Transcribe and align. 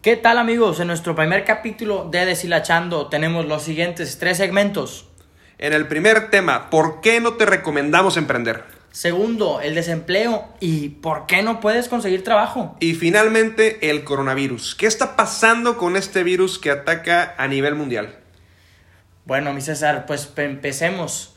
¿Qué 0.00 0.14
tal 0.14 0.38
amigos? 0.38 0.78
En 0.78 0.86
nuestro 0.86 1.16
primer 1.16 1.44
capítulo 1.44 2.08
de 2.08 2.24
Deshilachando 2.24 3.08
tenemos 3.08 3.46
los 3.46 3.64
siguientes 3.64 4.16
tres 4.20 4.36
segmentos. 4.36 5.08
En 5.58 5.72
el 5.72 5.88
primer 5.88 6.30
tema, 6.30 6.70
¿por 6.70 7.00
qué 7.00 7.18
no 7.20 7.34
te 7.34 7.46
recomendamos 7.46 8.16
emprender? 8.16 8.62
Segundo, 8.92 9.60
el 9.60 9.74
desempleo 9.74 10.46
y 10.60 10.90
por 10.90 11.26
qué 11.26 11.42
no 11.42 11.58
puedes 11.58 11.88
conseguir 11.88 12.22
trabajo. 12.22 12.76
Y 12.78 12.94
finalmente, 12.94 13.90
el 13.90 14.04
coronavirus. 14.04 14.76
¿Qué 14.76 14.86
está 14.86 15.16
pasando 15.16 15.76
con 15.76 15.96
este 15.96 16.22
virus 16.22 16.60
que 16.60 16.70
ataca 16.70 17.34
a 17.36 17.48
nivel 17.48 17.74
mundial? 17.74 18.20
Bueno, 19.24 19.52
mi 19.52 19.60
César, 19.60 20.06
pues 20.06 20.32
empecemos. 20.36 21.34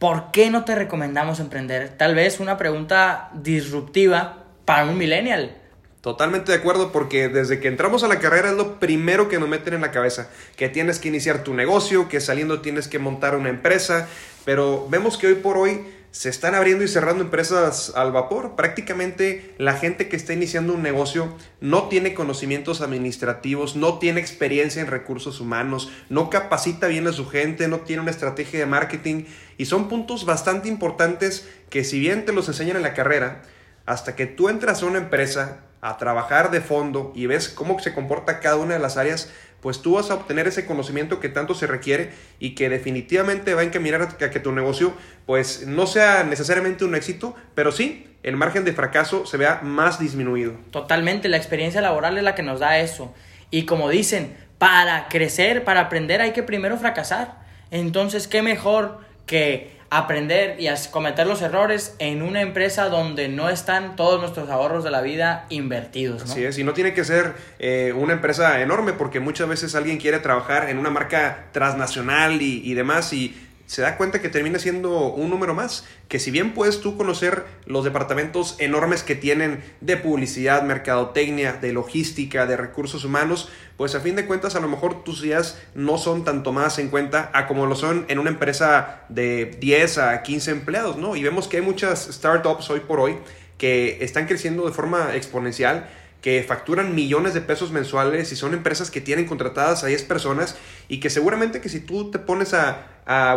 ¿Por 0.00 0.32
qué 0.32 0.50
no 0.50 0.64
te 0.64 0.74
recomendamos 0.74 1.38
emprender? 1.38 1.96
Tal 1.96 2.16
vez 2.16 2.40
una 2.40 2.56
pregunta 2.56 3.30
disruptiva 3.34 4.46
para 4.64 4.84
un 4.84 4.98
millennial. 4.98 5.58
Totalmente 6.04 6.52
de 6.52 6.58
acuerdo 6.58 6.92
porque 6.92 7.30
desde 7.30 7.60
que 7.60 7.68
entramos 7.68 8.04
a 8.04 8.08
la 8.08 8.18
carrera 8.18 8.50
es 8.50 8.56
lo 8.58 8.78
primero 8.78 9.30
que 9.30 9.38
nos 9.38 9.48
meten 9.48 9.72
en 9.72 9.80
la 9.80 9.90
cabeza, 9.90 10.28
que 10.54 10.68
tienes 10.68 10.98
que 10.98 11.08
iniciar 11.08 11.42
tu 11.44 11.54
negocio, 11.54 12.10
que 12.10 12.20
saliendo 12.20 12.60
tienes 12.60 12.88
que 12.88 12.98
montar 12.98 13.34
una 13.34 13.48
empresa, 13.48 14.06
pero 14.44 14.86
vemos 14.90 15.16
que 15.16 15.28
hoy 15.28 15.36
por 15.36 15.56
hoy 15.56 15.80
se 16.10 16.28
están 16.28 16.54
abriendo 16.54 16.84
y 16.84 16.88
cerrando 16.88 17.24
empresas 17.24 17.90
al 17.96 18.12
vapor. 18.12 18.54
Prácticamente 18.54 19.54
la 19.56 19.78
gente 19.78 20.10
que 20.10 20.16
está 20.16 20.34
iniciando 20.34 20.74
un 20.74 20.82
negocio 20.82 21.34
no 21.62 21.84
tiene 21.84 22.12
conocimientos 22.12 22.82
administrativos, 22.82 23.74
no 23.74 23.98
tiene 23.98 24.20
experiencia 24.20 24.82
en 24.82 24.88
recursos 24.88 25.40
humanos, 25.40 25.90
no 26.10 26.28
capacita 26.28 26.86
bien 26.86 27.06
a 27.06 27.14
su 27.14 27.26
gente, 27.26 27.66
no 27.66 27.80
tiene 27.80 28.02
una 28.02 28.10
estrategia 28.10 28.58
de 28.58 28.66
marketing 28.66 29.24
y 29.56 29.64
son 29.64 29.88
puntos 29.88 30.26
bastante 30.26 30.68
importantes 30.68 31.48
que 31.70 31.82
si 31.82 31.98
bien 31.98 32.26
te 32.26 32.34
los 32.34 32.46
enseñan 32.48 32.76
en 32.76 32.82
la 32.82 32.92
carrera, 32.92 33.40
hasta 33.86 34.14
que 34.14 34.26
tú 34.26 34.50
entras 34.50 34.82
a 34.82 34.86
una 34.86 34.98
empresa 34.98 35.62
a 35.84 35.98
trabajar 35.98 36.50
de 36.50 36.62
fondo 36.62 37.12
y 37.14 37.26
ves 37.26 37.50
cómo 37.50 37.78
se 37.78 37.92
comporta 37.92 38.40
cada 38.40 38.56
una 38.56 38.72
de 38.72 38.80
las 38.80 38.96
áreas, 38.96 39.30
pues 39.60 39.82
tú 39.82 39.96
vas 39.96 40.10
a 40.10 40.14
obtener 40.14 40.48
ese 40.48 40.64
conocimiento 40.64 41.20
que 41.20 41.28
tanto 41.28 41.54
se 41.54 41.66
requiere 41.66 42.10
y 42.38 42.54
que 42.54 42.70
definitivamente 42.70 43.52
va 43.52 43.60
a 43.60 43.64
encaminar 43.64 44.00
a 44.00 44.30
que 44.30 44.40
tu 44.40 44.50
negocio 44.50 44.94
pues 45.26 45.66
no 45.66 45.86
sea 45.86 46.24
necesariamente 46.24 46.86
un 46.86 46.94
éxito, 46.94 47.36
pero 47.54 47.70
sí 47.70 48.06
el 48.22 48.34
margen 48.38 48.64
de 48.64 48.72
fracaso 48.72 49.26
se 49.26 49.36
vea 49.36 49.60
más 49.62 50.00
disminuido. 50.00 50.54
Totalmente, 50.70 51.28
la 51.28 51.36
experiencia 51.36 51.82
laboral 51.82 52.16
es 52.16 52.24
la 52.24 52.34
que 52.34 52.42
nos 52.42 52.60
da 52.60 52.78
eso. 52.78 53.12
Y 53.50 53.66
como 53.66 53.90
dicen, 53.90 54.34
para 54.56 55.08
crecer, 55.08 55.64
para 55.64 55.80
aprender 55.80 56.22
hay 56.22 56.32
que 56.32 56.42
primero 56.42 56.78
fracasar. 56.78 57.44
Entonces, 57.70 58.26
¿qué 58.26 58.40
mejor 58.40 59.00
que 59.26 59.73
aprender 59.98 60.56
y 60.58 60.68
cometer 60.90 61.26
los 61.26 61.42
errores 61.42 61.94
en 61.98 62.22
una 62.22 62.40
empresa 62.42 62.88
donde 62.88 63.28
no 63.28 63.48
están 63.48 63.96
todos 63.96 64.20
nuestros 64.20 64.50
ahorros 64.50 64.82
de 64.82 64.90
la 64.90 65.00
vida 65.02 65.46
invertidos. 65.50 66.24
¿no? 66.24 66.32
Así 66.32 66.44
es, 66.44 66.58
y 66.58 66.64
no 66.64 66.72
tiene 66.72 66.94
que 66.94 67.04
ser 67.04 67.34
eh, 67.58 67.92
una 67.96 68.14
empresa 68.14 68.60
enorme 68.60 68.92
porque 68.92 69.20
muchas 69.20 69.48
veces 69.48 69.74
alguien 69.74 69.98
quiere 69.98 70.18
trabajar 70.18 70.68
en 70.68 70.78
una 70.78 70.90
marca 70.90 71.46
transnacional 71.52 72.42
y, 72.42 72.62
y 72.64 72.74
demás 72.74 73.12
y 73.12 73.36
se 73.66 73.82
da 73.82 73.96
cuenta 73.96 74.20
que 74.20 74.28
termina 74.28 74.58
siendo 74.58 75.12
un 75.12 75.30
número 75.30 75.54
más, 75.54 75.84
que 76.08 76.18
si 76.18 76.30
bien 76.30 76.52
puedes 76.54 76.80
tú 76.80 76.96
conocer 76.96 77.44
los 77.66 77.84
departamentos 77.84 78.56
enormes 78.58 79.02
que 79.02 79.14
tienen 79.14 79.62
de 79.80 79.96
publicidad, 79.96 80.62
mercadotecnia, 80.62 81.54
de 81.54 81.72
logística, 81.72 82.46
de 82.46 82.56
recursos 82.56 83.04
humanos, 83.04 83.48
pues 83.76 83.94
a 83.94 84.00
fin 84.00 84.16
de 84.16 84.26
cuentas 84.26 84.54
a 84.54 84.60
lo 84.60 84.68
mejor 84.68 85.02
tus 85.02 85.24
ideas 85.24 85.58
no 85.74 85.98
son 85.98 86.24
tanto 86.24 86.52
más 86.52 86.78
en 86.78 86.88
cuenta 86.88 87.30
a 87.32 87.46
como 87.46 87.66
lo 87.66 87.74
son 87.74 88.04
en 88.08 88.18
una 88.18 88.30
empresa 88.30 89.04
de 89.08 89.56
10 89.60 89.98
a 89.98 90.22
15 90.22 90.50
empleados, 90.50 90.96
¿no? 90.96 91.16
Y 91.16 91.22
vemos 91.22 91.48
que 91.48 91.56
hay 91.56 91.62
muchas 91.62 92.08
startups 92.10 92.70
hoy 92.70 92.80
por 92.80 93.00
hoy 93.00 93.16
que 93.58 94.04
están 94.04 94.26
creciendo 94.26 94.66
de 94.66 94.72
forma 94.72 95.14
exponencial 95.14 95.88
que 96.24 96.42
facturan 96.42 96.94
millones 96.94 97.34
de 97.34 97.42
pesos 97.42 97.70
mensuales 97.70 98.32
y 98.32 98.36
son 98.36 98.54
empresas 98.54 98.90
que 98.90 99.02
tienen 99.02 99.26
contratadas 99.26 99.84
a 99.84 99.88
10 99.88 100.04
personas 100.04 100.56
y 100.88 100.98
que 100.98 101.10
seguramente 101.10 101.60
que 101.60 101.68
si 101.68 101.80
tú 101.80 102.10
te 102.10 102.18
pones 102.18 102.54
a, 102.54 102.88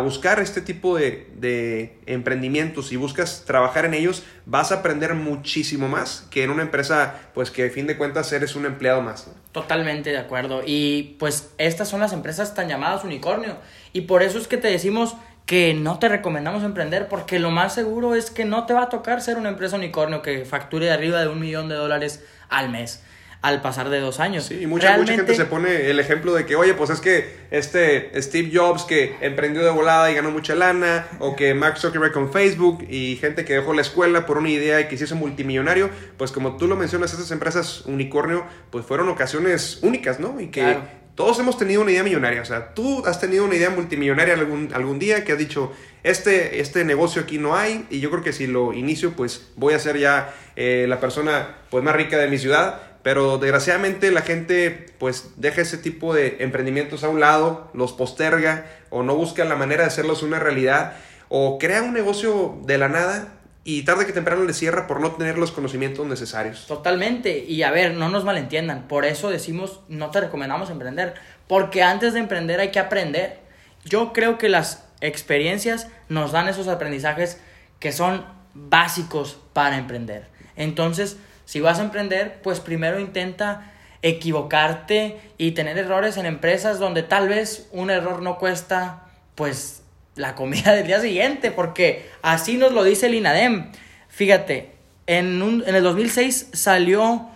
buscar 0.02 0.40
este 0.40 0.62
tipo 0.62 0.96
de, 0.96 1.98
emprendimientos 2.06 2.90
y 2.90 2.96
buscas 2.96 3.44
trabajar 3.44 3.84
en 3.84 3.92
ellos, 3.92 4.22
vas 4.46 4.72
a 4.72 4.76
aprender 4.76 5.12
muchísimo 5.12 5.86
más 5.86 6.26
que 6.30 6.44
en 6.44 6.48
una 6.48 6.62
empresa, 6.62 7.28
pues 7.34 7.50
que 7.50 7.66
a 7.66 7.70
fin 7.70 7.86
de 7.86 7.98
cuentas 7.98 8.32
eres 8.32 8.56
un 8.56 8.64
empleado 8.64 9.02
más. 9.02 9.30
Totalmente 9.52 10.08
de 10.08 10.16
acuerdo. 10.16 10.62
Y 10.64 11.16
pues 11.18 11.50
estas 11.58 11.90
son 11.90 12.00
las 12.00 12.14
empresas 12.14 12.54
tan 12.54 12.68
llamadas 12.68 13.04
unicornio. 13.04 13.58
Y 13.92 14.02
por 14.02 14.22
eso 14.22 14.38
es 14.38 14.48
que 14.48 14.56
te 14.56 14.68
decimos 14.68 15.14
que 15.48 15.72
no 15.72 15.98
te 15.98 16.10
recomendamos 16.10 16.62
emprender 16.62 17.08
porque 17.08 17.38
lo 17.38 17.50
más 17.50 17.74
seguro 17.74 18.14
es 18.14 18.30
que 18.30 18.44
no 18.44 18.66
te 18.66 18.74
va 18.74 18.82
a 18.82 18.88
tocar 18.90 19.22
ser 19.22 19.38
una 19.38 19.48
empresa 19.48 19.76
unicornio 19.76 20.20
que 20.20 20.44
facture 20.44 20.84
de 20.84 20.92
arriba 20.92 21.22
de 21.22 21.28
un 21.28 21.40
millón 21.40 21.70
de 21.70 21.74
dólares 21.74 22.22
al 22.50 22.68
mes 22.68 23.02
al 23.40 23.62
pasar 23.62 23.88
de 23.88 24.00
dos 24.00 24.20
años. 24.20 24.44
Sí, 24.44 24.58
y 24.60 24.66
mucha, 24.66 24.98
mucha 24.98 25.14
gente 25.14 25.34
se 25.34 25.46
pone 25.46 25.88
el 25.88 26.00
ejemplo 26.00 26.34
de 26.34 26.44
que, 26.44 26.56
oye, 26.56 26.74
pues 26.74 26.90
es 26.90 27.00
que 27.00 27.38
este 27.50 28.20
Steve 28.20 28.50
Jobs 28.52 28.82
que 28.82 29.16
emprendió 29.22 29.64
de 29.64 29.70
volada 29.70 30.10
y 30.10 30.14
ganó 30.14 30.30
mucha 30.30 30.54
lana, 30.54 31.06
o 31.18 31.34
que 31.34 31.54
Mark 31.54 31.78
Zuckerberg 31.78 32.12
con 32.12 32.30
Facebook 32.30 32.84
y 32.90 33.16
gente 33.16 33.46
que 33.46 33.54
dejó 33.54 33.72
la 33.72 33.82
escuela 33.82 34.26
por 34.26 34.36
una 34.36 34.50
idea 34.50 34.80
y 34.80 34.88
que 34.88 34.98
se 34.98 35.04
hizo 35.04 35.16
multimillonario, 35.16 35.88
pues 36.18 36.30
como 36.30 36.58
tú 36.58 36.66
lo 36.66 36.76
mencionas, 36.76 37.14
esas 37.14 37.30
empresas 37.30 37.86
unicornio, 37.86 38.44
pues 38.70 38.84
fueron 38.84 39.08
ocasiones 39.08 39.78
únicas, 39.82 40.18
¿no? 40.18 40.40
Y 40.40 40.48
que 40.48 40.76
todos 41.18 41.36
hemos 41.40 41.58
tenido 41.58 41.82
una 41.82 41.90
idea 41.90 42.04
millonaria, 42.04 42.42
o 42.42 42.44
sea, 42.44 42.74
tú 42.74 43.04
has 43.04 43.18
tenido 43.18 43.44
una 43.44 43.56
idea 43.56 43.70
multimillonaria 43.70 44.34
algún, 44.34 44.70
algún 44.72 45.00
día 45.00 45.24
que 45.24 45.32
has 45.32 45.38
dicho, 45.38 45.72
este, 46.04 46.60
este 46.60 46.84
negocio 46.84 47.20
aquí 47.20 47.38
no 47.38 47.56
hay, 47.56 47.86
y 47.90 47.98
yo 47.98 48.08
creo 48.12 48.22
que 48.22 48.32
si 48.32 48.46
lo 48.46 48.72
inicio, 48.72 49.14
pues 49.14 49.48
voy 49.56 49.74
a 49.74 49.80
ser 49.80 49.98
ya 49.98 50.32
eh, 50.54 50.86
la 50.88 51.00
persona 51.00 51.56
pues, 51.70 51.82
más 51.82 51.96
rica 51.96 52.18
de 52.18 52.28
mi 52.28 52.38
ciudad, 52.38 52.80
pero 53.02 53.38
desgraciadamente 53.38 54.12
la 54.12 54.22
gente 54.22 54.86
pues 55.00 55.30
deja 55.34 55.60
ese 55.60 55.78
tipo 55.78 56.14
de 56.14 56.36
emprendimientos 56.38 57.02
a 57.02 57.08
un 57.08 57.18
lado, 57.18 57.68
los 57.74 57.92
posterga 57.94 58.66
o 58.90 59.02
no 59.02 59.16
busca 59.16 59.44
la 59.44 59.56
manera 59.56 59.82
de 59.82 59.88
hacerlos 59.88 60.22
una 60.22 60.38
realidad 60.38 60.98
o 61.28 61.58
crea 61.58 61.82
un 61.82 61.94
negocio 61.94 62.60
de 62.64 62.78
la 62.78 62.88
nada 62.88 63.37
y 63.70 63.82
tarde 63.82 64.06
que 64.06 64.14
temprano 64.14 64.44
le 64.44 64.54
cierra 64.54 64.86
por 64.86 64.98
no 64.98 65.12
tener 65.12 65.36
los 65.36 65.52
conocimientos 65.52 66.06
necesarios. 66.06 66.64
Totalmente. 66.66 67.44
Y 67.46 67.64
a 67.64 67.70
ver, 67.70 67.92
no 67.92 68.08
nos 68.08 68.24
malentiendan. 68.24 68.88
Por 68.88 69.04
eso 69.04 69.28
decimos, 69.28 69.80
no 69.88 70.10
te 70.10 70.22
recomendamos 70.22 70.70
emprender. 70.70 71.12
Porque 71.46 71.82
antes 71.82 72.14
de 72.14 72.20
emprender 72.20 72.60
hay 72.60 72.70
que 72.70 72.78
aprender. 72.78 73.40
Yo 73.84 74.14
creo 74.14 74.38
que 74.38 74.48
las 74.48 74.86
experiencias 75.02 75.88
nos 76.08 76.32
dan 76.32 76.48
esos 76.48 76.66
aprendizajes 76.66 77.42
que 77.78 77.92
son 77.92 78.24
básicos 78.54 79.38
para 79.52 79.76
emprender. 79.76 80.28
Entonces, 80.56 81.18
si 81.44 81.60
vas 81.60 81.78
a 81.78 81.82
emprender, 81.82 82.40
pues 82.42 82.60
primero 82.60 82.98
intenta 82.98 83.72
equivocarte 84.00 85.20
y 85.36 85.50
tener 85.50 85.76
errores 85.76 86.16
en 86.16 86.24
empresas 86.24 86.78
donde 86.78 87.02
tal 87.02 87.28
vez 87.28 87.68
un 87.72 87.90
error 87.90 88.22
no 88.22 88.38
cuesta, 88.38 89.08
pues, 89.34 89.77
la 90.18 90.34
comida 90.34 90.74
del 90.74 90.86
día 90.86 91.00
siguiente, 91.00 91.50
porque 91.50 92.10
así 92.22 92.56
nos 92.58 92.72
lo 92.72 92.84
dice 92.84 93.06
el 93.06 93.14
INADEM. 93.14 93.72
Fíjate, 94.08 94.72
en, 95.06 95.40
un, 95.40 95.64
en 95.66 95.74
el 95.74 95.82
2006 95.82 96.50
salió 96.52 97.28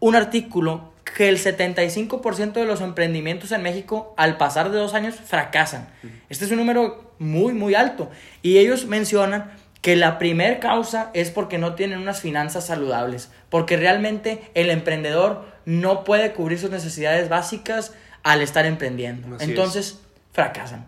un 0.00 0.16
artículo 0.16 0.92
que 1.16 1.28
el 1.28 1.38
75% 1.38 2.52
de 2.52 2.64
los 2.66 2.80
emprendimientos 2.80 3.52
en 3.52 3.62
México 3.62 4.14
al 4.16 4.36
pasar 4.36 4.70
de 4.70 4.78
dos 4.78 4.94
años 4.94 5.14
fracasan. 5.14 5.88
Este 6.28 6.44
es 6.44 6.50
un 6.50 6.58
número 6.58 7.14
muy, 7.18 7.52
muy 7.52 7.74
alto. 7.74 8.10
Y 8.42 8.58
ellos 8.58 8.86
mencionan 8.86 9.52
que 9.80 9.96
la 9.96 10.18
primer 10.18 10.60
causa 10.60 11.10
es 11.14 11.30
porque 11.30 11.58
no 11.58 11.74
tienen 11.74 12.00
unas 12.00 12.20
finanzas 12.20 12.66
saludables, 12.66 13.30
porque 13.50 13.76
realmente 13.76 14.40
el 14.54 14.70
emprendedor 14.70 15.46
no 15.66 16.04
puede 16.04 16.32
cubrir 16.32 16.58
sus 16.58 16.70
necesidades 16.70 17.28
básicas 17.28 17.92
al 18.22 18.40
estar 18.40 18.66
emprendiendo. 18.66 19.36
Entonces, 19.40 20.00
fracasan. 20.32 20.86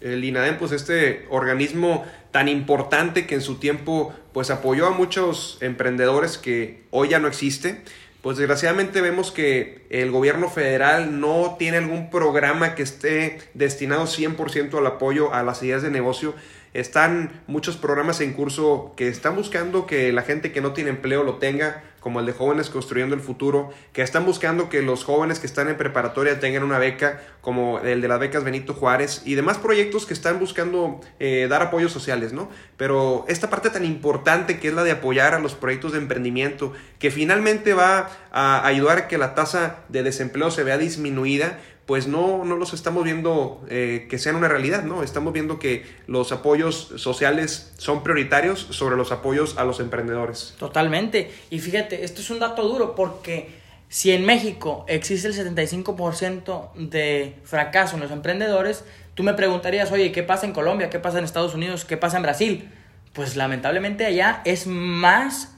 El 0.00 0.24
INADEM, 0.24 0.58
pues 0.58 0.72
este 0.72 1.26
organismo 1.30 2.06
tan 2.30 2.48
importante 2.48 3.26
que 3.26 3.34
en 3.34 3.40
su 3.40 3.56
tiempo 3.56 4.14
pues 4.32 4.50
apoyó 4.50 4.86
a 4.86 4.90
muchos 4.90 5.58
emprendedores 5.60 6.38
que 6.38 6.82
hoy 6.90 7.08
ya 7.08 7.18
no 7.18 7.28
existe, 7.28 7.82
pues 8.22 8.36
desgraciadamente 8.36 9.00
vemos 9.00 9.32
que 9.32 9.79
el 9.90 10.10
gobierno 10.10 10.48
federal 10.48 11.20
no 11.20 11.56
tiene 11.58 11.78
algún 11.78 12.10
programa 12.10 12.74
que 12.74 12.82
esté 12.82 13.38
destinado 13.54 14.04
100% 14.04 14.78
al 14.78 14.86
apoyo 14.86 15.34
a 15.34 15.42
las 15.42 15.62
ideas 15.62 15.82
de 15.82 15.90
negocio 15.90 16.34
están 16.72 17.42
muchos 17.48 17.76
programas 17.76 18.20
en 18.20 18.32
curso 18.32 18.92
que 18.96 19.08
están 19.08 19.34
buscando 19.34 19.86
que 19.86 20.12
la 20.12 20.22
gente 20.22 20.52
que 20.52 20.60
no 20.60 20.72
tiene 20.72 20.90
empleo 20.90 21.24
lo 21.24 21.36
tenga, 21.36 21.82
como 21.98 22.20
el 22.20 22.26
de 22.26 22.32
Jóvenes 22.32 22.70
Construyendo 22.70 23.14
el 23.14 23.20
Futuro, 23.20 23.70
que 23.92 24.02
están 24.02 24.24
buscando 24.24 24.68
que 24.68 24.80
los 24.80 25.04
jóvenes 25.04 25.40
que 25.40 25.46
están 25.46 25.68
en 25.68 25.76
preparatoria 25.76 26.38
tengan 26.38 26.62
una 26.62 26.78
beca, 26.78 27.20
como 27.40 27.80
el 27.80 28.00
de 28.00 28.08
las 28.08 28.20
becas 28.20 28.44
Benito 28.44 28.72
Juárez, 28.72 29.22
y 29.24 29.34
demás 29.34 29.58
proyectos 29.58 30.06
que 30.06 30.14
están 30.14 30.38
buscando 30.38 31.00
eh, 31.18 31.46
dar 31.50 31.60
apoyos 31.60 31.92
sociales, 31.92 32.32
¿no? 32.32 32.48
Pero 32.76 33.24
esta 33.28 33.50
parte 33.50 33.68
tan 33.70 33.84
importante 33.84 34.60
que 34.60 34.68
es 34.68 34.74
la 34.74 34.84
de 34.84 34.92
apoyar 34.92 35.34
a 35.34 35.40
los 35.40 35.54
proyectos 35.54 35.92
de 35.92 35.98
emprendimiento, 35.98 36.72
que 37.00 37.10
finalmente 37.10 37.74
va 37.74 38.08
a 38.30 38.64
ayudar 38.64 38.98
a 38.98 39.08
que 39.08 39.18
la 39.18 39.34
tasa 39.34 39.79
de 39.88 40.02
desempleo 40.02 40.50
se 40.50 40.64
vea 40.64 40.78
disminuida, 40.78 41.58
pues 41.86 42.06
no, 42.06 42.44
no 42.44 42.56
los 42.56 42.72
estamos 42.72 43.04
viendo 43.04 43.64
eh, 43.68 44.06
que 44.08 44.18
sean 44.18 44.36
una 44.36 44.48
realidad, 44.48 44.84
¿no? 44.84 45.02
Estamos 45.02 45.32
viendo 45.32 45.58
que 45.58 45.84
los 46.06 46.30
apoyos 46.30 46.92
sociales 46.96 47.72
son 47.78 48.02
prioritarios 48.02 48.60
sobre 48.70 48.96
los 48.96 49.10
apoyos 49.10 49.58
a 49.58 49.64
los 49.64 49.80
emprendedores. 49.80 50.54
Totalmente. 50.58 51.32
Y 51.50 51.58
fíjate, 51.58 52.04
esto 52.04 52.20
es 52.20 52.30
un 52.30 52.38
dato 52.38 52.62
duro 52.62 52.94
porque 52.94 53.48
si 53.88 54.12
en 54.12 54.24
México 54.24 54.84
existe 54.86 55.26
el 55.26 55.34
75% 55.34 56.74
de 56.76 57.34
fracaso 57.42 57.96
en 57.96 58.02
los 58.02 58.12
emprendedores, 58.12 58.84
tú 59.14 59.24
me 59.24 59.34
preguntarías, 59.34 59.90
oye, 59.90 60.12
¿qué 60.12 60.22
pasa 60.22 60.46
en 60.46 60.52
Colombia? 60.52 60.90
¿Qué 60.90 61.00
pasa 61.00 61.18
en 61.18 61.24
Estados 61.24 61.54
Unidos? 61.54 61.84
¿Qué 61.84 61.96
pasa 61.96 62.18
en 62.18 62.22
Brasil? 62.22 62.70
Pues 63.12 63.34
lamentablemente 63.34 64.06
allá 64.06 64.42
es 64.44 64.68
más 64.68 65.56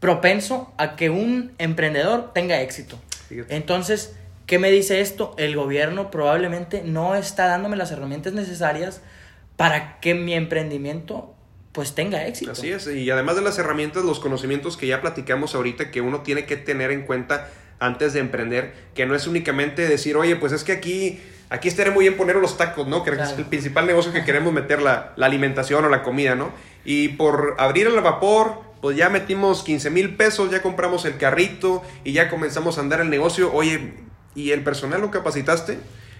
propenso 0.00 0.72
a 0.78 0.96
que 0.96 1.10
un 1.10 1.52
emprendedor 1.58 2.32
tenga 2.32 2.62
éxito. 2.62 2.98
Entonces, 3.48 4.14
¿qué 4.46 4.58
me 4.58 4.70
dice 4.70 5.00
esto? 5.00 5.34
El 5.38 5.56
gobierno 5.56 6.10
probablemente 6.10 6.82
no 6.84 7.14
está 7.14 7.46
dándome 7.46 7.76
las 7.76 7.90
herramientas 7.90 8.32
necesarias 8.32 9.00
para 9.56 10.00
que 10.00 10.14
mi 10.14 10.34
emprendimiento 10.34 11.34
pues 11.72 11.94
tenga 11.94 12.24
éxito. 12.26 12.52
Así 12.52 12.70
es, 12.70 12.86
y 12.86 13.10
además 13.10 13.34
de 13.34 13.42
las 13.42 13.58
herramientas, 13.58 14.04
los 14.04 14.20
conocimientos 14.20 14.76
que 14.76 14.86
ya 14.86 15.00
platicamos 15.00 15.56
ahorita 15.56 15.90
que 15.90 16.00
uno 16.00 16.20
tiene 16.20 16.46
que 16.46 16.56
tener 16.56 16.92
en 16.92 17.02
cuenta 17.02 17.48
antes 17.80 18.12
de 18.12 18.20
emprender, 18.20 18.72
que 18.94 19.06
no 19.06 19.16
es 19.16 19.26
únicamente 19.26 19.88
decir, 19.88 20.16
oye, 20.16 20.36
pues 20.36 20.52
es 20.52 20.62
que 20.62 20.70
aquí, 20.70 21.20
aquí 21.50 21.66
estaría 21.66 21.92
muy 21.92 22.04
bien 22.04 22.16
poner 22.16 22.36
los 22.36 22.56
tacos, 22.56 22.86
¿no? 22.86 23.02
Que 23.02 23.10
es 23.10 23.34
el 23.36 23.46
principal 23.46 23.86
negocio 23.86 24.12
que 24.12 24.24
queremos 24.24 24.52
meter, 24.52 24.80
la, 24.80 25.12
la 25.16 25.26
alimentación 25.26 25.84
o 25.84 25.88
la 25.88 26.04
comida, 26.04 26.36
¿no? 26.36 26.52
Y 26.84 27.08
por 27.08 27.56
abrir 27.58 27.88
el 27.88 28.00
vapor, 28.00 28.62
pues 28.84 28.98
ya 28.98 29.08
metimos 29.08 29.62
15 29.62 29.88
mil 29.88 30.14
pesos, 30.14 30.50
ya 30.50 30.60
compramos 30.60 31.06
el 31.06 31.16
carrito 31.16 31.82
y 32.04 32.12
ya 32.12 32.28
comenzamos 32.28 32.76
a 32.76 32.82
andar 32.82 33.00
el 33.00 33.08
negocio. 33.08 33.50
Oye, 33.50 33.94
¿y 34.34 34.50
el 34.50 34.62
personal 34.62 35.00
lo 35.00 35.10
capacitaste? 35.10 35.78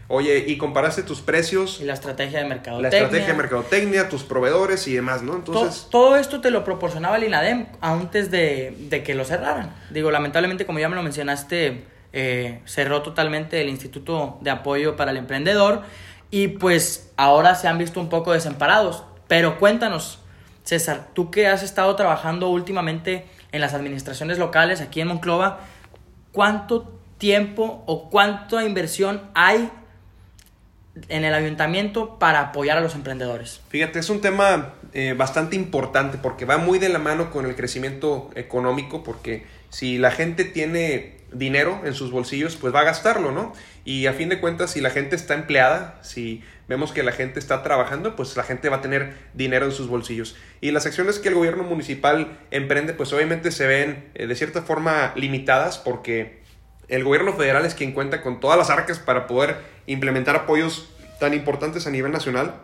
Oye, 0.08 0.46
y 0.48 0.56
comparaste 0.56 1.02
tus 1.02 1.20
precios. 1.20 1.78
Y 1.82 1.84
la 1.84 1.92
estrategia 1.92 2.38
de 2.38 2.46
mercadotecnia. 2.46 2.90
La 2.90 2.96
estrategia 2.96 3.32
de 3.34 3.34
mercadotecnia, 3.34 4.08
tus 4.08 4.22
proveedores 4.22 4.88
y 4.88 4.94
demás, 4.94 5.22
¿no? 5.22 5.34
Entonces. 5.34 5.88
Todo, 5.90 6.16
esto 6.16 6.40
te 6.40 6.50
lo 6.50 6.64
proporcionaba 6.64 7.18
el 7.18 7.24
INADEM 7.24 7.66
antes 7.82 8.30
de, 8.30 8.74
de, 8.88 9.02
que 9.02 9.14
lo 9.14 9.26
cerraran. 9.26 9.74
Digo, 9.90 10.10
lamentablemente, 10.10 10.64
como 10.64 10.78
ya 10.78 10.88
me 10.88 10.96
lo 10.96 11.02
mencionaste, 11.02 11.84
eh, 12.14 12.62
cerró 12.64 13.02
totalmente 13.02 13.60
el 13.60 13.68
Instituto 13.68 14.38
de 14.40 14.48
Apoyo 14.48 14.96
para 14.96 15.10
el 15.10 15.18
Emprendedor. 15.18 15.82
Y 16.30 16.48
pues 16.48 17.12
ahora 17.18 17.56
se 17.56 17.68
han 17.68 17.76
visto 17.76 18.00
un 18.00 18.08
poco 18.08 18.32
desamparados. 18.32 19.04
Pero 19.28 19.58
cuéntanos, 19.58 20.23
César, 20.64 21.08
tú 21.12 21.30
que 21.30 21.46
has 21.46 21.62
estado 21.62 21.94
trabajando 21.94 22.48
últimamente 22.48 23.26
en 23.52 23.60
las 23.60 23.74
administraciones 23.74 24.38
locales 24.38 24.80
aquí 24.80 25.00
en 25.00 25.08
Monclova, 25.08 25.60
¿cuánto 26.32 27.00
tiempo 27.18 27.84
o 27.86 28.10
cuánta 28.10 28.64
inversión 28.64 29.22
hay 29.34 29.70
en 31.08 31.24
el 31.24 31.34
ayuntamiento 31.34 32.18
para 32.18 32.40
apoyar 32.40 32.78
a 32.78 32.80
los 32.80 32.94
emprendedores? 32.94 33.60
Fíjate, 33.68 33.98
es 33.98 34.10
un 34.10 34.20
tema 34.20 34.74
eh, 34.92 35.14
bastante 35.16 35.56
importante 35.56 36.18
porque 36.18 36.44
va 36.44 36.56
muy 36.56 36.78
de 36.78 36.88
la 36.88 36.98
mano 36.98 37.30
con 37.30 37.46
el 37.46 37.54
crecimiento 37.54 38.30
económico, 38.34 39.02
porque 39.02 39.46
si 39.70 39.98
la 39.98 40.10
gente 40.10 40.44
tiene 40.44 41.18
dinero 41.34 41.82
en 41.84 41.94
sus 41.94 42.10
bolsillos, 42.10 42.56
pues 42.56 42.74
va 42.74 42.80
a 42.80 42.84
gastarlo, 42.84 43.32
¿no? 43.32 43.52
Y 43.84 44.06
a 44.06 44.12
fin 44.14 44.28
de 44.28 44.40
cuentas, 44.40 44.70
si 44.70 44.80
la 44.80 44.90
gente 44.90 45.16
está 45.16 45.34
empleada, 45.34 45.98
si 46.02 46.42
vemos 46.68 46.92
que 46.92 47.02
la 47.02 47.12
gente 47.12 47.38
está 47.38 47.62
trabajando, 47.62 48.16
pues 48.16 48.36
la 48.36 48.44
gente 48.44 48.68
va 48.68 48.76
a 48.76 48.80
tener 48.80 49.14
dinero 49.34 49.66
en 49.66 49.72
sus 49.72 49.88
bolsillos. 49.88 50.36
Y 50.60 50.70
las 50.70 50.86
acciones 50.86 51.18
que 51.18 51.28
el 51.28 51.34
gobierno 51.34 51.64
municipal 51.64 52.38
emprende, 52.50 52.94
pues 52.94 53.12
obviamente 53.12 53.50
se 53.50 53.66
ven 53.66 54.10
eh, 54.14 54.26
de 54.26 54.34
cierta 54.34 54.62
forma 54.62 55.12
limitadas 55.16 55.78
porque 55.78 56.42
el 56.88 57.04
gobierno 57.04 57.32
federal 57.32 57.66
es 57.66 57.74
quien 57.74 57.92
cuenta 57.92 58.22
con 58.22 58.40
todas 58.40 58.56
las 58.56 58.70
arcas 58.70 58.98
para 58.98 59.26
poder 59.26 59.56
implementar 59.86 60.36
apoyos 60.36 60.88
tan 61.20 61.34
importantes 61.34 61.86
a 61.86 61.90
nivel 61.90 62.12
nacional. 62.12 62.54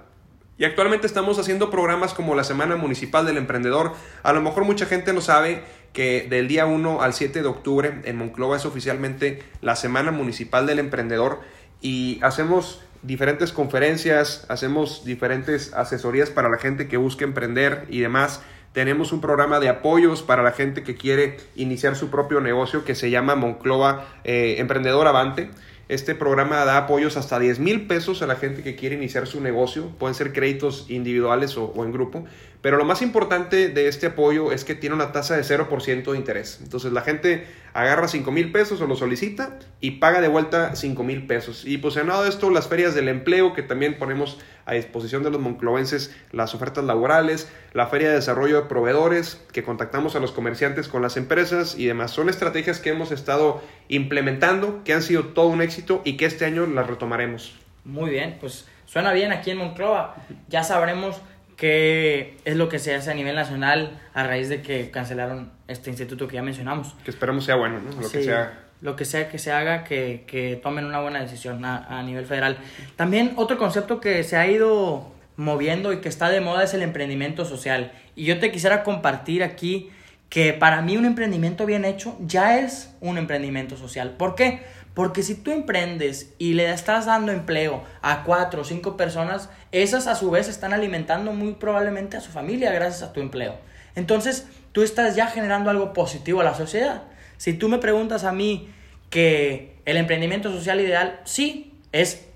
Y 0.60 0.64
actualmente 0.64 1.06
estamos 1.06 1.38
haciendo 1.38 1.70
programas 1.70 2.12
como 2.12 2.34
la 2.34 2.44
Semana 2.44 2.76
Municipal 2.76 3.24
del 3.24 3.38
Emprendedor. 3.38 3.94
A 4.22 4.34
lo 4.34 4.42
mejor 4.42 4.64
mucha 4.64 4.84
gente 4.84 5.14
no 5.14 5.22
sabe 5.22 5.62
que 5.92 6.26
del 6.28 6.48
día 6.48 6.66
1 6.66 7.02
al 7.02 7.14
7 7.14 7.42
de 7.42 7.48
octubre 7.48 8.00
en 8.04 8.16
Monclova 8.16 8.56
es 8.56 8.64
oficialmente 8.64 9.42
la 9.60 9.76
Semana 9.76 10.10
Municipal 10.10 10.66
del 10.66 10.78
Emprendedor 10.78 11.40
y 11.80 12.20
hacemos 12.22 12.80
diferentes 13.02 13.52
conferencias, 13.52 14.44
hacemos 14.48 15.04
diferentes 15.04 15.72
asesorías 15.72 16.30
para 16.30 16.48
la 16.48 16.58
gente 16.58 16.88
que 16.88 16.96
busca 16.96 17.24
emprender 17.24 17.86
y 17.88 18.00
demás. 18.00 18.42
Tenemos 18.72 19.12
un 19.12 19.20
programa 19.20 19.58
de 19.58 19.68
apoyos 19.68 20.22
para 20.22 20.42
la 20.42 20.52
gente 20.52 20.84
que 20.84 20.94
quiere 20.94 21.38
iniciar 21.56 21.96
su 21.96 22.08
propio 22.08 22.40
negocio 22.40 22.84
que 22.84 22.94
se 22.94 23.10
llama 23.10 23.34
Monclova 23.34 24.06
eh, 24.22 24.56
Emprendedor 24.58 25.08
Avante. 25.08 25.50
Este 25.88 26.14
programa 26.14 26.64
da 26.64 26.76
apoyos 26.76 27.16
hasta 27.16 27.40
10 27.40 27.58
mil 27.58 27.88
pesos 27.88 28.22
a 28.22 28.28
la 28.28 28.36
gente 28.36 28.62
que 28.62 28.76
quiere 28.76 28.94
iniciar 28.94 29.26
su 29.26 29.40
negocio. 29.40 29.88
Pueden 29.98 30.14
ser 30.14 30.32
créditos 30.32 30.86
individuales 30.88 31.56
o, 31.56 31.72
en 31.84 31.90
grupo. 31.90 32.24
Pero 32.62 32.76
lo 32.76 32.84
más 32.84 33.00
importante 33.00 33.68
de 33.68 33.88
este 33.88 34.08
apoyo 34.08 34.52
es 34.52 34.64
que 34.64 34.74
tiene 34.74 34.94
una 34.94 35.12
tasa 35.12 35.36
de 35.36 35.42
0% 35.42 36.12
de 36.12 36.18
interés. 36.18 36.60
Entonces 36.62 36.92
la 36.92 37.00
gente 37.00 37.46
agarra 37.72 38.06
5 38.08 38.30
mil 38.32 38.52
pesos 38.52 38.80
o 38.80 38.86
lo 38.86 38.96
solicita 38.96 39.58
y 39.80 39.92
paga 39.92 40.20
de 40.20 40.28
vuelta 40.28 40.76
5 40.76 41.02
mil 41.02 41.26
pesos. 41.26 41.64
Y 41.64 41.78
posicionado 41.78 42.26
esto, 42.26 42.50
las 42.50 42.68
ferias 42.68 42.94
del 42.94 43.08
empleo 43.08 43.54
que 43.54 43.62
también 43.62 43.96
ponemos 43.96 44.38
a 44.66 44.74
disposición 44.74 45.22
de 45.22 45.30
los 45.30 45.40
monclovenses 45.40 46.14
las 46.32 46.54
ofertas 46.54 46.84
laborales, 46.84 47.50
la 47.72 47.86
feria 47.86 48.08
de 48.08 48.16
desarrollo 48.16 48.62
de 48.62 48.68
proveedores, 48.68 49.40
que 49.52 49.62
contactamos 49.62 50.14
a 50.14 50.20
los 50.20 50.32
comerciantes 50.32 50.88
con 50.88 51.00
las 51.00 51.16
empresas 51.16 51.76
y 51.78 51.86
demás. 51.86 52.10
Son 52.10 52.28
estrategias 52.28 52.78
que 52.78 52.90
hemos 52.90 53.10
estado 53.10 53.62
implementando, 53.88 54.84
que 54.84 54.92
han 54.92 55.02
sido 55.02 55.26
todo 55.28 55.46
un 55.48 55.62
éxito 55.62 56.02
y 56.04 56.16
que 56.16 56.26
este 56.26 56.44
año 56.44 56.66
las 56.66 56.86
retomaremos. 56.86 57.58
Muy 57.84 58.10
bien, 58.10 58.36
pues 58.38 58.68
suena 58.84 59.12
bien 59.12 59.32
aquí 59.32 59.50
en 59.50 59.58
Monclova. 59.58 60.14
Ya 60.48 60.62
sabremos 60.62 61.20
qué 61.60 62.38
es 62.46 62.56
lo 62.56 62.70
que 62.70 62.78
se 62.78 62.94
hace 62.94 63.10
a 63.10 63.14
nivel 63.14 63.34
nacional 63.34 64.00
a 64.14 64.24
raíz 64.24 64.48
de 64.48 64.62
que 64.62 64.90
cancelaron 64.90 65.52
este 65.68 65.90
instituto 65.90 66.26
que 66.26 66.36
ya 66.36 66.42
mencionamos. 66.42 66.94
Que 67.04 67.10
esperemos 67.10 67.44
sea 67.44 67.56
bueno, 67.56 67.80
¿no? 67.80 68.00
Lo 68.00 68.10
que 68.10 68.24
sea 68.24 68.66
lo 68.80 68.96
que 68.96 69.04
sea 69.04 69.28
que 69.28 69.38
se 69.38 69.52
haga, 69.52 69.84
que, 69.84 70.24
que 70.26 70.56
tomen 70.56 70.86
una 70.86 71.00
buena 71.00 71.20
decisión 71.20 71.66
a, 71.66 71.98
a, 71.98 72.02
nivel 72.02 72.24
federal. 72.24 72.56
También 72.96 73.34
otro 73.36 73.58
concepto 73.58 74.00
que 74.00 74.24
se 74.24 74.38
ha 74.38 74.46
ido 74.46 75.12
moviendo 75.36 75.92
y 75.92 75.98
que 75.98 76.08
está 76.08 76.30
de 76.30 76.40
moda 76.40 76.64
es 76.64 76.72
el 76.72 76.80
emprendimiento 76.80 77.44
social. 77.44 77.92
Y 78.16 78.24
yo 78.24 78.40
te 78.40 78.50
quisiera 78.50 78.82
compartir 78.82 79.42
aquí 79.42 79.90
que 80.30 80.54
para 80.54 80.80
mí 80.80 80.96
un 80.96 81.04
emprendimiento 81.04 81.66
bien 81.66 81.84
hecho 81.84 82.16
ya 82.20 82.58
es 82.58 82.96
un 83.00 83.18
emprendimiento 83.18 83.76
social. 83.76 84.12
¿Por 84.16 84.34
qué? 84.34 84.62
Porque 84.94 85.22
si 85.22 85.34
tú 85.34 85.52
emprendes 85.52 86.34
y 86.38 86.54
le 86.54 86.70
estás 86.72 87.06
dando 87.06 87.32
empleo 87.32 87.84
a 88.02 88.24
cuatro 88.24 88.62
o 88.62 88.64
cinco 88.64 88.96
personas, 88.96 89.48
esas 89.72 90.06
a 90.06 90.14
su 90.14 90.30
vez 90.30 90.48
están 90.48 90.72
alimentando 90.72 91.32
muy 91.32 91.54
probablemente 91.54 92.16
a 92.16 92.20
su 92.20 92.30
familia 92.30 92.72
gracias 92.72 93.02
a 93.02 93.12
tu 93.12 93.20
empleo. 93.20 93.56
Entonces, 93.94 94.48
tú 94.72 94.82
estás 94.82 95.16
ya 95.16 95.28
generando 95.28 95.70
algo 95.70 95.92
positivo 95.92 96.40
a 96.40 96.44
la 96.44 96.54
sociedad. 96.54 97.02
Si 97.36 97.54
tú 97.54 97.68
me 97.68 97.78
preguntas 97.78 98.24
a 98.24 98.32
mí 98.32 98.68
que 99.10 99.76
el 99.84 99.96
emprendimiento 99.96 100.50
social 100.50 100.80
ideal, 100.80 101.20
sí, 101.24 101.74
es 101.92 102.26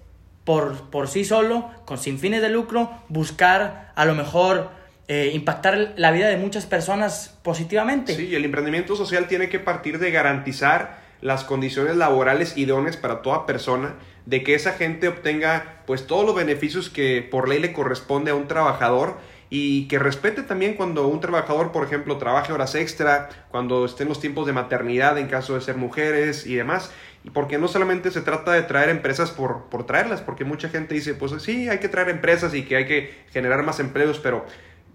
por, 0.44 0.90
por 0.90 1.08
sí 1.08 1.24
solo, 1.24 1.70
con 1.84 1.98
sin 1.98 2.18
fines 2.18 2.42
de 2.42 2.50
lucro, 2.50 2.90
buscar 3.08 3.92
a 3.94 4.04
lo 4.04 4.14
mejor 4.14 4.70
eh, 5.08 5.32
impactar 5.34 5.94
la 5.96 6.10
vida 6.10 6.28
de 6.28 6.36
muchas 6.36 6.66
personas 6.66 7.38
positivamente. 7.42 8.14
Sí, 8.14 8.34
el 8.34 8.44
emprendimiento 8.44 8.96
social 8.96 9.26
tiene 9.26 9.48
que 9.48 9.58
partir 9.58 9.98
de 9.98 10.10
garantizar 10.10 11.03
las 11.24 11.42
condiciones 11.42 11.96
laborales 11.96 12.58
idóneas 12.58 12.98
para 12.98 13.22
toda 13.22 13.46
persona, 13.46 13.94
de 14.26 14.42
que 14.42 14.54
esa 14.54 14.74
gente 14.74 15.08
obtenga 15.08 15.80
pues 15.86 16.06
todos 16.06 16.26
los 16.26 16.34
beneficios 16.34 16.90
que 16.90 17.26
por 17.28 17.48
ley 17.48 17.60
le 17.60 17.72
corresponde 17.72 18.30
a 18.30 18.34
un 18.34 18.46
trabajador 18.46 19.16
y 19.48 19.88
que 19.88 19.98
respete 19.98 20.42
también 20.42 20.74
cuando 20.74 21.08
un 21.08 21.20
trabajador, 21.20 21.72
por 21.72 21.82
ejemplo, 21.82 22.18
trabaje 22.18 22.52
horas 22.52 22.74
extra, 22.74 23.30
cuando 23.50 23.86
estén 23.86 24.06
los 24.06 24.20
tiempos 24.20 24.44
de 24.44 24.52
maternidad 24.52 25.16
en 25.16 25.28
caso 25.28 25.54
de 25.54 25.62
ser 25.62 25.78
mujeres 25.78 26.46
y 26.46 26.56
demás. 26.56 26.92
Y 27.24 27.30
porque 27.30 27.56
no 27.56 27.68
solamente 27.68 28.10
se 28.10 28.20
trata 28.20 28.52
de 28.52 28.62
traer 28.62 28.90
empresas 28.90 29.30
por, 29.30 29.70
por 29.70 29.86
traerlas, 29.86 30.20
porque 30.20 30.44
mucha 30.44 30.68
gente 30.68 30.94
dice, 30.94 31.14
pues 31.14 31.42
sí, 31.42 31.70
hay 31.70 31.78
que 31.78 31.88
traer 31.88 32.10
empresas 32.10 32.52
y 32.52 32.64
que 32.64 32.76
hay 32.76 32.84
que 32.84 33.14
generar 33.32 33.62
más 33.62 33.80
empleos, 33.80 34.18
pero 34.18 34.44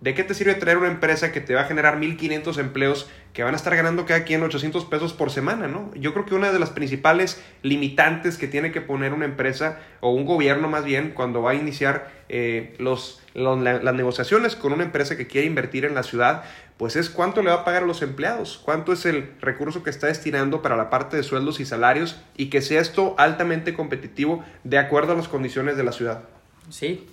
¿De 0.01 0.13
qué 0.13 0.23
te 0.23 0.33
sirve 0.33 0.53
traer 0.53 0.77
una 0.77 0.87
empresa 0.87 1.33
que 1.33 1.41
te 1.41 1.53
va 1.53 1.61
a 1.61 1.65
generar 1.65 1.97
1500 1.97 2.57
empleos 2.57 3.09
que 3.33 3.43
van 3.43 3.53
a 3.53 3.57
estar 3.57 3.75
ganando 3.75 4.05
cada 4.05 4.23
quien 4.23 4.41
800 4.41 4.85
pesos 4.85 5.11
por 5.11 5.29
semana, 5.29 5.67
¿no? 5.67 5.91
Yo 5.95 6.13
creo 6.13 6.25
que 6.25 6.35
una 6.35 6.53
de 6.53 6.59
las 6.59 6.69
principales 6.69 7.43
limitantes 7.63 8.37
que 8.37 8.47
tiene 8.47 8.71
que 8.71 8.79
poner 8.79 9.11
una 9.13 9.25
empresa 9.25 9.79
o 9.99 10.11
un 10.11 10.25
gobierno 10.25 10.69
más 10.69 10.85
bien 10.85 11.11
cuando 11.13 11.41
va 11.41 11.51
a 11.51 11.55
iniciar 11.55 12.09
eh, 12.29 12.75
los, 12.79 13.21
las 13.33 13.93
negociaciones 13.93 14.55
con 14.55 14.71
una 14.71 14.83
empresa 14.83 15.17
que 15.17 15.27
quiere 15.27 15.47
invertir 15.47 15.83
en 15.83 15.95
la 15.95 16.03
ciudad, 16.03 16.43
pues 16.77 16.95
es 16.95 17.09
cuánto 17.09 17.41
le 17.41 17.49
va 17.49 17.57
a 17.57 17.65
pagar 17.65 17.83
a 17.83 17.85
los 17.85 18.01
empleados, 18.01 18.61
cuánto 18.63 18.93
es 18.93 19.05
el 19.05 19.33
recurso 19.41 19.83
que 19.83 19.89
está 19.89 20.07
destinando 20.07 20.61
para 20.61 20.77
la 20.77 20.89
parte 20.89 21.17
de 21.17 21.23
sueldos 21.23 21.59
y 21.59 21.65
salarios 21.65 22.21
y 22.37 22.49
que 22.49 22.61
sea 22.61 22.79
esto 22.79 23.15
altamente 23.17 23.73
competitivo 23.73 24.45
de 24.63 24.77
acuerdo 24.77 25.11
a 25.11 25.17
las 25.17 25.27
condiciones 25.27 25.75
de 25.75 25.83
la 25.83 25.91
ciudad. 25.91 26.23
Sí, 26.69 27.05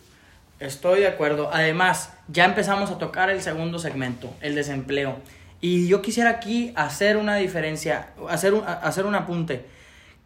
Estoy 0.58 1.00
de 1.00 1.06
acuerdo. 1.06 1.50
Además, 1.52 2.12
ya 2.28 2.44
empezamos 2.44 2.90
a 2.90 2.98
tocar 2.98 3.30
el 3.30 3.42
segundo 3.42 3.78
segmento, 3.78 4.32
el 4.40 4.54
desempleo. 4.54 5.16
Y 5.60 5.88
yo 5.88 6.02
quisiera 6.02 6.30
aquí 6.30 6.72
hacer 6.76 7.16
una 7.16 7.36
diferencia, 7.36 8.10
hacer 8.28 8.54
un, 8.54 8.62
hacer 8.64 9.06
un 9.06 9.14
apunte. 9.14 9.66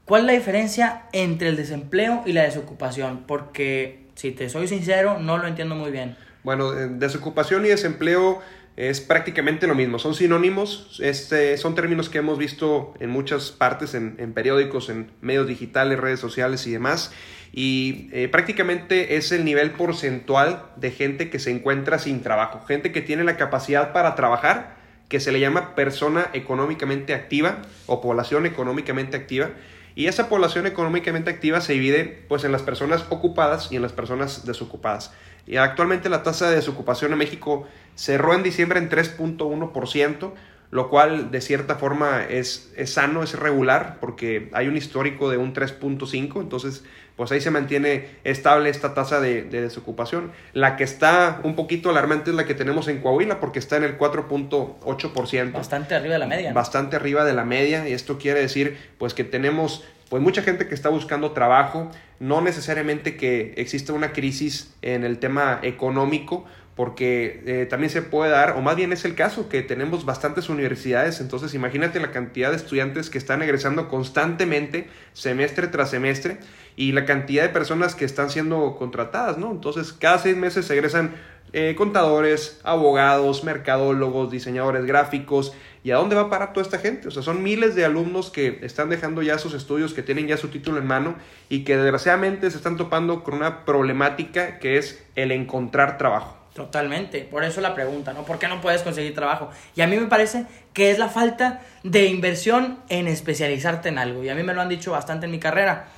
¿Cuál 0.04 0.22
es 0.22 0.26
la 0.26 0.32
diferencia 0.32 1.02
entre 1.12 1.48
el 1.48 1.56
desempleo 1.56 2.22
y 2.26 2.32
la 2.32 2.42
desocupación? 2.42 3.24
Porque, 3.26 4.06
si 4.14 4.32
te 4.32 4.48
soy 4.48 4.68
sincero, 4.68 5.18
no 5.18 5.38
lo 5.38 5.46
entiendo 5.46 5.74
muy 5.74 5.90
bien. 5.90 6.16
Bueno, 6.42 6.72
desocupación 6.72 7.64
y 7.66 7.68
desempleo 7.68 8.40
es 8.88 9.02
prácticamente 9.02 9.66
lo 9.66 9.74
mismo, 9.74 9.98
son 9.98 10.14
sinónimos, 10.14 10.98
este, 11.02 11.58
son 11.58 11.74
términos 11.74 12.08
que 12.08 12.16
hemos 12.16 12.38
visto 12.38 12.94
en 12.98 13.10
muchas 13.10 13.50
partes, 13.50 13.92
en, 13.92 14.32
periódicos, 14.32 14.88
en 14.88 15.10
medios 15.20 15.46
digitales, 15.46 16.00
redes 16.00 16.18
sociales 16.18 16.66
y 16.66 16.70
demás, 16.70 17.12
y 17.52 18.08
eh, 18.12 18.28
prácticamente 18.28 19.16
es 19.16 19.32
el 19.32 19.44
nivel 19.44 19.72
porcentual 19.72 20.64
de 20.76 20.92
gente 20.92 21.28
que 21.28 21.38
se 21.38 21.50
encuentra 21.50 21.98
sin 21.98 22.22
trabajo, 22.22 22.64
gente 22.66 22.90
que 22.90 23.02
tiene 23.02 23.22
la 23.22 23.36
capacidad 23.36 23.92
para 23.92 24.14
trabajar, 24.14 24.76
que 25.10 25.20
se 25.20 25.30
le 25.30 25.40
llama 25.40 25.74
persona 25.74 26.30
económicamente 26.32 27.12
activa 27.12 27.58
o 27.84 28.00
población 28.00 28.46
económicamente 28.46 29.18
activa, 29.18 29.50
y 29.94 30.06
esa 30.06 30.30
población 30.30 30.66
económicamente 30.66 31.28
activa 31.28 31.60
se 31.60 31.74
divide 31.74 32.24
pues 32.28 32.44
en 32.44 32.52
las 32.52 32.62
personas 32.62 33.04
ocupadas 33.10 33.70
y 33.70 33.76
en 33.76 33.82
las 33.82 33.92
personas 33.92 34.46
desocupadas. 34.46 35.12
Y 35.46 35.56
actualmente 35.56 36.08
la 36.08 36.22
tasa 36.22 36.48
de 36.48 36.56
desocupación 36.56 37.12
en 37.12 37.18
México 37.18 37.66
cerró 37.94 38.34
en 38.34 38.42
diciembre 38.42 38.78
en 38.78 38.88
3.1%, 38.88 40.32
lo 40.70 40.88
cual 40.88 41.30
de 41.30 41.40
cierta 41.40 41.74
forma 41.76 42.24
es, 42.24 42.72
es, 42.76 42.92
sano, 42.92 43.22
es 43.22 43.38
regular, 43.38 43.98
porque 44.00 44.50
hay 44.52 44.68
un 44.68 44.76
histórico 44.76 45.28
de 45.28 45.36
un 45.36 45.52
3.5, 45.52 46.40
entonces 46.40 46.84
pues 47.16 47.32
ahí 47.32 47.40
se 47.40 47.50
mantiene 47.50 48.08
estable 48.24 48.70
esta 48.70 48.94
tasa 48.94 49.20
de, 49.20 49.42
de, 49.42 49.60
desocupación. 49.60 50.32
La 50.54 50.76
que 50.76 50.84
está 50.84 51.40
un 51.42 51.54
poquito 51.54 51.90
alarmante 51.90 52.30
es 52.30 52.36
la 52.36 52.46
que 52.46 52.54
tenemos 52.54 52.88
en 52.88 53.00
Coahuila, 53.02 53.40
porque 53.40 53.58
está 53.58 53.76
en 53.76 53.84
el 53.84 53.98
4.8%. 53.98 55.52
Bastante 55.52 55.94
arriba 55.94 56.14
de 56.14 56.18
la 56.18 56.26
media. 56.26 56.48
¿no? 56.50 56.54
Bastante 56.54 56.96
arriba 56.96 57.24
de 57.24 57.34
la 57.34 57.44
media, 57.44 57.86
y 57.86 57.92
esto 57.92 58.16
quiere 58.16 58.40
decir 58.40 58.78
pues 58.96 59.12
que 59.12 59.24
tenemos 59.24 59.84
pues 60.10 60.22
mucha 60.22 60.42
gente 60.42 60.66
que 60.66 60.74
está 60.74 60.88
buscando 60.88 61.30
trabajo, 61.30 61.88
no 62.18 62.40
necesariamente 62.42 63.16
que 63.16 63.54
exista 63.56 63.92
una 63.92 64.12
crisis 64.12 64.74
en 64.82 65.04
el 65.04 65.18
tema 65.18 65.60
económico, 65.62 66.44
porque 66.74 67.42
eh, 67.46 67.66
también 67.66 67.90
se 67.90 68.02
puede 68.02 68.32
dar, 68.32 68.56
o 68.56 68.60
más 68.60 68.74
bien 68.74 68.92
es 68.92 69.04
el 69.04 69.14
caso, 69.14 69.48
que 69.48 69.62
tenemos 69.62 70.04
bastantes 70.04 70.48
universidades, 70.48 71.20
entonces 71.20 71.54
imagínate 71.54 72.00
la 72.00 72.10
cantidad 72.10 72.50
de 72.50 72.56
estudiantes 72.56 73.08
que 73.08 73.18
están 73.18 73.40
egresando 73.40 73.88
constantemente, 73.88 74.88
semestre 75.12 75.68
tras 75.68 75.90
semestre, 75.90 76.38
y 76.74 76.90
la 76.90 77.04
cantidad 77.04 77.44
de 77.44 77.50
personas 77.50 77.94
que 77.94 78.04
están 78.04 78.30
siendo 78.30 78.76
contratadas, 78.76 79.38
¿no? 79.38 79.52
Entonces, 79.52 79.92
cada 79.92 80.18
seis 80.18 80.36
meses 80.36 80.66
se 80.66 80.74
egresan 80.74 81.14
eh, 81.52 81.74
contadores, 81.76 82.60
abogados, 82.64 83.44
mercadólogos, 83.44 84.30
diseñadores 84.30 84.84
gráficos, 84.86 85.52
¿Y 85.82 85.92
a 85.92 85.96
dónde 85.96 86.14
va 86.14 86.22
a 86.22 86.30
parar 86.30 86.52
toda 86.52 86.62
esta 86.64 86.78
gente? 86.78 87.08
O 87.08 87.10
sea, 87.10 87.22
son 87.22 87.42
miles 87.42 87.74
de 87.74 87.86
alumnos 87.86 88.30
que 88.30 88.58
están 88.62 88.90
dejando 88.90 89.22
ya 89.22 89.38
sus 89.38 89.54
estudios, 89.54 89.94
que 89.94 90.02
tienen 90.02 90.28
ya 90.28 90.36
su 90.36 90.48
título 90.48 90.78
en 90.78 90.86
mano 90.86 91.14
y 91.48 91.64
que 91.64 91.76
desgraciadamente 91.76 92.50
se 92.50 92.58
están 92.58 92.76
topando 92.76 93.24
con 93.24 93.34
una 93.34 93.64
problemática 93.64 94.58
que 94.58 94.76
es 94.76 95.02
el 95.16 95.32
encontrar 95.32 95.96
trabajo. 95.96 96.36
Totalmente, 96.52 97.22
por 97.22 97.44
eso 97.44 97.62
la 97.62 97.74
pregunta, 97.74 98.12
¿no? 98.12 98.24
¿Por 98.24 98.38
qué 98.38 98.48
no 98.48 98.60
puedes 98.60 98.82
conseguir 98.82 99.14
trabajo? 99.14 99.50
Y 99.74 99.80
a 99.80 99.86
mí 99.86 99.96
me 99.96 100.06
parece 100.06 100.44
que 100.74 100.90
es 100.90 100.98
la 100.98 101.08
falta 101.08 101.62
de 101.82 102.06
inversión 102.06 102.80
en 102.88 103.08
especializarte 103.08 103.88
en 103.88 103.98
algo. 103.98 104.22
Y 104.22 104.28
a 104.28 104.34
mí 104.34 104.42
me 104.42 104.52
lo 104.52 104.60
han 104.60 104.68
dicho 104.68 104.90
bastante 104.90 105.26
en 105.26 105.32
mi 105.32 105.38
carrera, 105.38 105.88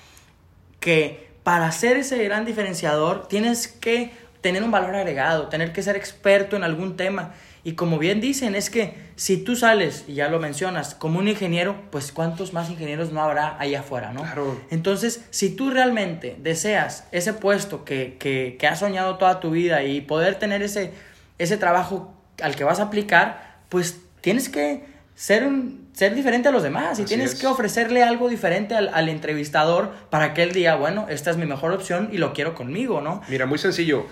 que 0.79 1.33
para 1.43 1.73
ser 1.73 1.97
ese 1.97 2.23
gran 2.23 2.45
diferenciador 2.45 3.27
tienes 3.27 3.67
que 3.67 4.13
tener 4.43 4.63
un 4.63 4.71
valor 4.71 4.95
agregado, 4.95 5.49
tener 5.49 5.73
que 5.73 5.83
ser 5.83 5.97
experto 5.97 6.57
en 6.57 6.65
algún 6.65 6.97
tema. 6.97 7.33
Y 7.65 7.75
como 7.75 7.99
bien 7.99 8.21
dicen, 8.21 8.57
es 8.57 8.71
que 8.71 8.95
si 9.15 9.37
tú 9.37 9.55
sales, 9.55 10.05
y 10.09 10.15
ya 10.15 10.29
lo 10.29 10.41
mencionas, 10.41 10.97
como 10.97 11.21
un 11.21 11.29
ingeniero, 11.29 11.77
pues 11.91 12.11
cuántos 12.11 12.53
más 12.53 12.69
ingenieros 12.69 13.13
no 13.13 13.23
habrá 13.23 13.57
allá 13.61 13.81
afuera, 13.81 14.13
¿no? 14.13 14.23
Claro. 14.23 14.61
Entonces, 14.71 15.25
si 15.31 15.55
tú 15.55 15.71
realmente 15.71 16.37
deseas 16.41 17.07
ese 17.13 17.33
puesto 17.33 17.85
que, 17.85 18.17
que, 18.19 18.57
que 18.59 18.67
has 18.67 18.81
soñado 18.81 19.17
toda 19.17 19.39
tu 19.39 19.53
vida 19.53 19.85
y 19.85 20.01
poder 20.01 20.35
tener 20.41 20.61
ese, 20.61 20.93
ese 21.39 21.57
trabajo 21.57 22.13
al 22.43 22.57
que 22.57 22.65
vas 22.65 22.81
a 22.81 22.85
aplicar, 22.85 23.59
pues 23.69 24.01
tienes 24.21 24.49
que 24.49 24.85
ser, 25.15 25.45
un, 25.45 25.89
ser 25.93 26.17
diferente 26.17 26.49
a 26.49 26.53
los 26.53 26.65
demás 26.65 26.99
y 26.99 27.03
Así 27.03 27.05
tienes 27.05 27.35
es. 27.35 27.41
que 27.41 27.47
ofrecerle 27.47 28.03
algo 28.03 28.29
diferente 28.29 28.75
al, 28.75 28.89
al 28.93 29.09
entrevistador 29.09 29.93
para 30.11 30.35
que 30.35 30.43
él 30.43 30.51
diga, 30.53 30.75
bueno, 30.75 31.07
esta 31.09 31.31
es 31.31 31.37
mi 31.37 31.47
mejor 31.47 31.73
opción 31.73 32.09
y 32.11 32.19
lo 32.19 32.33
quiero 32.33 32.57
conmigo, 32.57 33.01
¿no? 33.01 33.23
Mira, 33.29 33.47
muy 33.47 33.59
sencillo. 33.59 34.07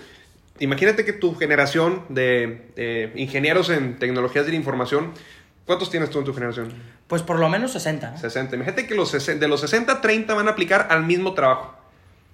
Imagínate 0.61 1.03
que 1.05 1.13
tu 1.13 1.33
generación 1.33 2.03
de 2.09 2.67
eh, 2.75 3.11
ingenieros 3.15 3.71
en 3.71 3.97
tecnologías 3.97 4.45
de 4.45 4.51
la 4.51 4.57
información, 4.57 5.11
¿cuántos 5.65 5.89
tienes 5.89 6.11
tú 6.11 6.19
en 6.19 6.25
tu 6.25 6.35
generación? 6.35 6.71
Pues 7.07 7.23
por 7.23 7.39
lo 7.39 7.49
menos 7.49 7.71
60, 7.71 8.11
¿no? 8.11 8.17
60. 8.19 8.57
Imagínate 8.57 8.85
que 8.85 8.93
los 8.93 9.09
60 9.09 9.43
de 9.43 9.49
los 9.49 9.59
60, 9.61 10.01
30 10.01 10.35
van 10.35 10.47
a 10.47 10.51
aplicar 10.51 10.87
al 10.91 11.03
mismo 11.03 11.33
trabajo. 11.33 11.75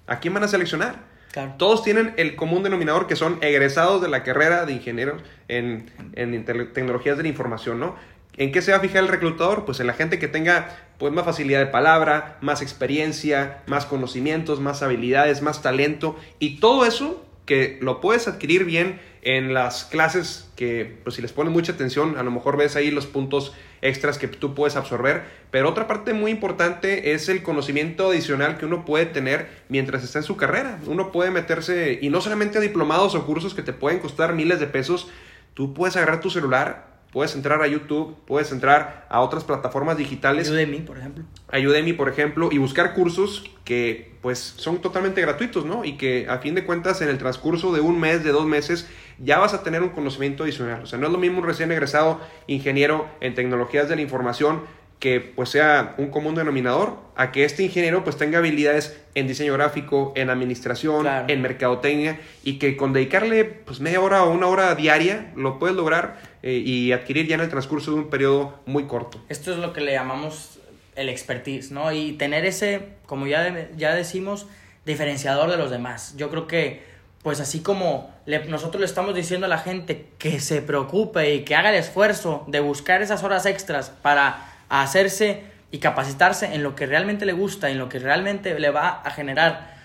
¿A 0.06 0.20
quién 0.20 0.34
van 0.34 0.44
a 0.44 0.48
seleccionar? 0.48 0.96
Claro. 1.32 1.54
Todos 1.56 1.82
tienen 1.82 2.12
el 2.18 2.36
común 2.36 2.62
denominador 2.62 3.06
que 3.06 3.16
son 3.16 3.38
egresados 3.40 4.02
de 4.02 4.08
la 4.08 4.22
carrera 4.24 4.66
de 4.66 4.74
ingenieros 4.74 5.22
en, 5.48 5.90
en 6.12 6.44
tecnologías 6.44 7.16
de 7.16 7.22
la 7.22 7.30
información, 7.30 7.80
¿no? 7.80 7.96
¿En 8.36 8.52
qué 8.52 8.60
se 8.60 8.72
va 8.72 8.76
a 8.76 8.80
fijar 8.80 9.04
el 9.04 9.08
reclutador? 9.08 9.64
Pues 9.64 9.80
en 9.80 9.86
la 9.86 9.94
gente 9.94 10.18
que 10.18 10.28
tenga 10.28 10.76
pues, 10.98 11.14
más 11.14 11.24
facilidad 11.24 11.60
de 11.60 11.66
palabra, 11.66 12.36
más 12.42 12.60
experiencia, 12.60 13.62
más 13.66 13.86
conocimientos, 13.86 14.60
más 14.60 14.82
habilidades, 14.82 15.40
más 15.40 15.62
talento 15.62 16.14
y 16.38 16.60
todo 16.60 16.84
eso 16.84 17.24
que 17.48 17.78
lo 17.80 18.02
puedes 18.02 18.28
adquirir 18.28 18.66
bien 18.66 19.00
en 19.22 19.54
las 19.54 19.84
clases 19.84 20.50
que 20.54 20.98
pues 21.02 21.16
si 21.16 21.22
les 21.22 21.32
pones 21.32 21.50
mucha 21.50 21.72
atención 21.72 22.18
a 22.18 22.22
lo 22.22 22.30
mejor 22.30 22.58
ves 22.58 22.76
ahí 22.76 22.90
los 22.90 23.06
puntos 23.06 23.54
extras 23.80 24.18
que 24.18 24.28
tú 24.28 24.54
puedes 24.54 24.76
absorber 24.76 25.22
pero 25.50 25.70
otra 25.70 25.86
parte 25.86 26.12
muy 26.12 26.30
importante 26.30 27.14
es 27.14 27.30
el 27.30 27.42
conocimiento 27.42 28.10
adicional 28.10 28.58
que 28.58 28.66
uno 28.66 28.84
puede 28.84 29.06
tener 29.06 29.48
mientras 29.70 30.04
está 30.04 30.18
en 30.18 30.24
su 30.24 30.36
carrera. 30.36 30.78
Uno 30.86 31.10
puede 31.10 31.30
meterse 31.30 31.98
y 32.02 32.10
no 32.10 32.20
solamente 32.20 32.58
a 32.58 32.60
diplomados 32.60 33.14
o 33.14 33.24
cursos 33.24 33.54
que 33.54 33.62
te 33.62 33.72
pueden 33.72 33.98
costar 33.98 34.34
miles 34.34 34.60
de 34.60 34.66
pesos 34.66 35.08
tú 35.54 35.72
puedes 35.72 35.96
agarrar 35.96 36.20
tu 36.20 36.28
celular 36.28 36.97
puedes 37.12 37.34
entrar 37.34 37.62
a 37.62 37.66
YouTube 37.66 38.16
puedes 38.26 38.52
entrar 38.52 39.06
a 39.08 39.20
otras 39.20 39.44
plataformas 39.44 39.96
digitales 39.96 40.50
Udemy, 40.50 40.78
por 40.80 40.98
ejemplo. 40.98 41.24
a 41.50 41.58
Udemy, 41.58 41.92
por 41.94 42.08
ejemplo, 42.08 42.48
y 42.52 42.58
buscar 42.58 42.94
cursos 42.94 43.44
que 43.64 44.16
pues 44.22 44.38
son 44.38 44.78
totalmente 44.78 45.20
gratuitos, 45.20 45.64
¿no? 45.64 45.84
Y 45.84 45.96
que 45.96 46.26
a 46.28 46.38
fin 46.38 46.54
de 46.54 46.64
cuentas 46.64 47.00
en 47.02 47.08
el 47.08 47.18
transcurso 47.18 47.72
de 47.72 47.80
un 47.80 48.00
mes, 48.00 48.24
de 48.24 48.32
dos 48.32 48.46
meses, 48.46 48.88
ya 49.18 49.38
vas 49.38 49.54
a 49.54 49.62
tener 49.62 49.82
un 49.82 49.90
conocimiento 49.90 50.42
adicional. 50.42 50.82
O 50.82 50.86
sea, 50.86 50.98
no 50.98 51.06
es 51.06 51.12
lo 51.12 51.18
mismo 51.18 51.38
un 51.38 51.44
recién 51.46 51.70
egresado 51.72 52.20
ingeniero 52.46 53.08
en 53.20 53.34
tecnologías 53.34 53.88
de 53.88 53.96
la 53.96 54.02
información 54.02 54.62
que 54.98 55.20
pues 55.20 55.50
sea 55.50 55.94
un 55.98 56.08
común 56.10 56.34
denominador 56.34 56.96
a 57.14 57.30
que 57.30 57.44
este 57.44 57.62
ingeniero 57.62 58.02
pues 58.02 58.16
tenga 58.16 58.38
habilidades 58.38 59.00
en 59.14 59.28
diseño 59.28 59.52
gráfico, 59.52 60.12
en 60.16 60.28
administración, 60.28 61.02
Claro. 61.02 61.26
en 61.28 61.40
mercadotecnia 61.40 62.18
y 62.42 62.58
que 62.58 62.76
con 62.76 62.92
dedicarle 62.92 63.44
pues 63.44 63.78
media 63.78 64.00
hora 64.00 64.24
o 64.24 64.32
una 64.32 64.48
hora 64.48 64.74
diaria 64.74 65.32
lo 65.36 65.60
puedes 65.60 65.76
lograr 65.76 66.20
eh, 66.42 66.52
y 66.64 66.92
adquirir 66.92 67.26
ya 67.26 67.34
en 67.36 67.40
el 67.42 67.48
transcurso 67.48 67.90
de 67.92 67.98
un 67.98 68.10
periodo 68.10 68.60
muy 68.66 68.84
corto. 68.86 69.20
Esto 69.28 69.52
es 69.52 69.58
lo 69.58 69.72
que 69.72 69.80
le 69.80 69.92
llamamos 69.92 70.58
el 70.96 71.08
expertise, 71.08 71.70
¿no? 71.70 71.92
Y 71.92 72.12
tener 72.12 72.44
ese, 72.44 72.88
como 73.06 73.26
ya, 73.26 73.68
ya 73.76 73.94
decimos, 73.94 74.46
diferenciador 74.84 75.50
de 75.50 75.56
los 75.56 75.70
demás. 75.70 76.14
Yo 76.16 76.30
creo 76.30 76.46
que, 76.46 76.82
pues 77.22 77.40
así 77.40 77.60
como 77.60 78.10
le- 78.26 78.44
nosotros 78.46 78.80
le 78.80 78.86
estamos 78.86 79.14
diciendo 79.14 79.46
a 79.46 79.48
la 79.48 79.58
gente 79.58 80.06
que 80.18 80.40
se 80.40 80.62
preocupe 80.62 81.34
y 81.34 81.44
que 81.44 81.54
haga 81.54 81.70
el 81.70 81.76
esfuerzo 81.76 82.44
de 82.48 82.60
buscar 82.60 83.02
esas 83.02 83.22
horas 83.22 83.46
extras 83.46 83.90
para 84.02 84.44
hacerse 84.68 85.42
y 85.70 85.78
capacitarse 85.78 86.54
en 86.54 86.62
lo 86.62 86.74
que 86.74 86.86
realmente 86.86 87.26
le 87.26 87.32
gusta, 87.32 87.70
en 87.70 87.78
lo 87.78 87.88
que 87.88 87.98
realmente 87.98 88.58
le 88.58 88.70
va 88.70 88.88
a 89.04 89.10
generar 89.10 89.76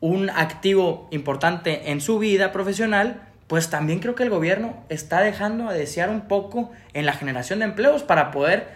un 0.00 0.30
activo 0.30 1.08
importante 1.10 1.90
en 1.90 2.00
su 2.00 2.18
vida 2.18 2.52
profesional, 2.52 3.22
pues 3.52 3.68
también 3.68 3.98
creo 3.98 4.14
que 4.14 4.22
el 4.22 4.30
gobierno 4.30 4.82
está 4.88 5.20
dejando 5.20 5.68
a 5.68 5.74
desear 5.74 6.08
un 6.08 6.22
poco 6.22 6.70
en 6.94 7.04
la 7.04 7.12
generación 7.12 7.58
de 7.58 7.66
empleos 7.66 8.02
para 8.02 8.30
poder 8.30 8.68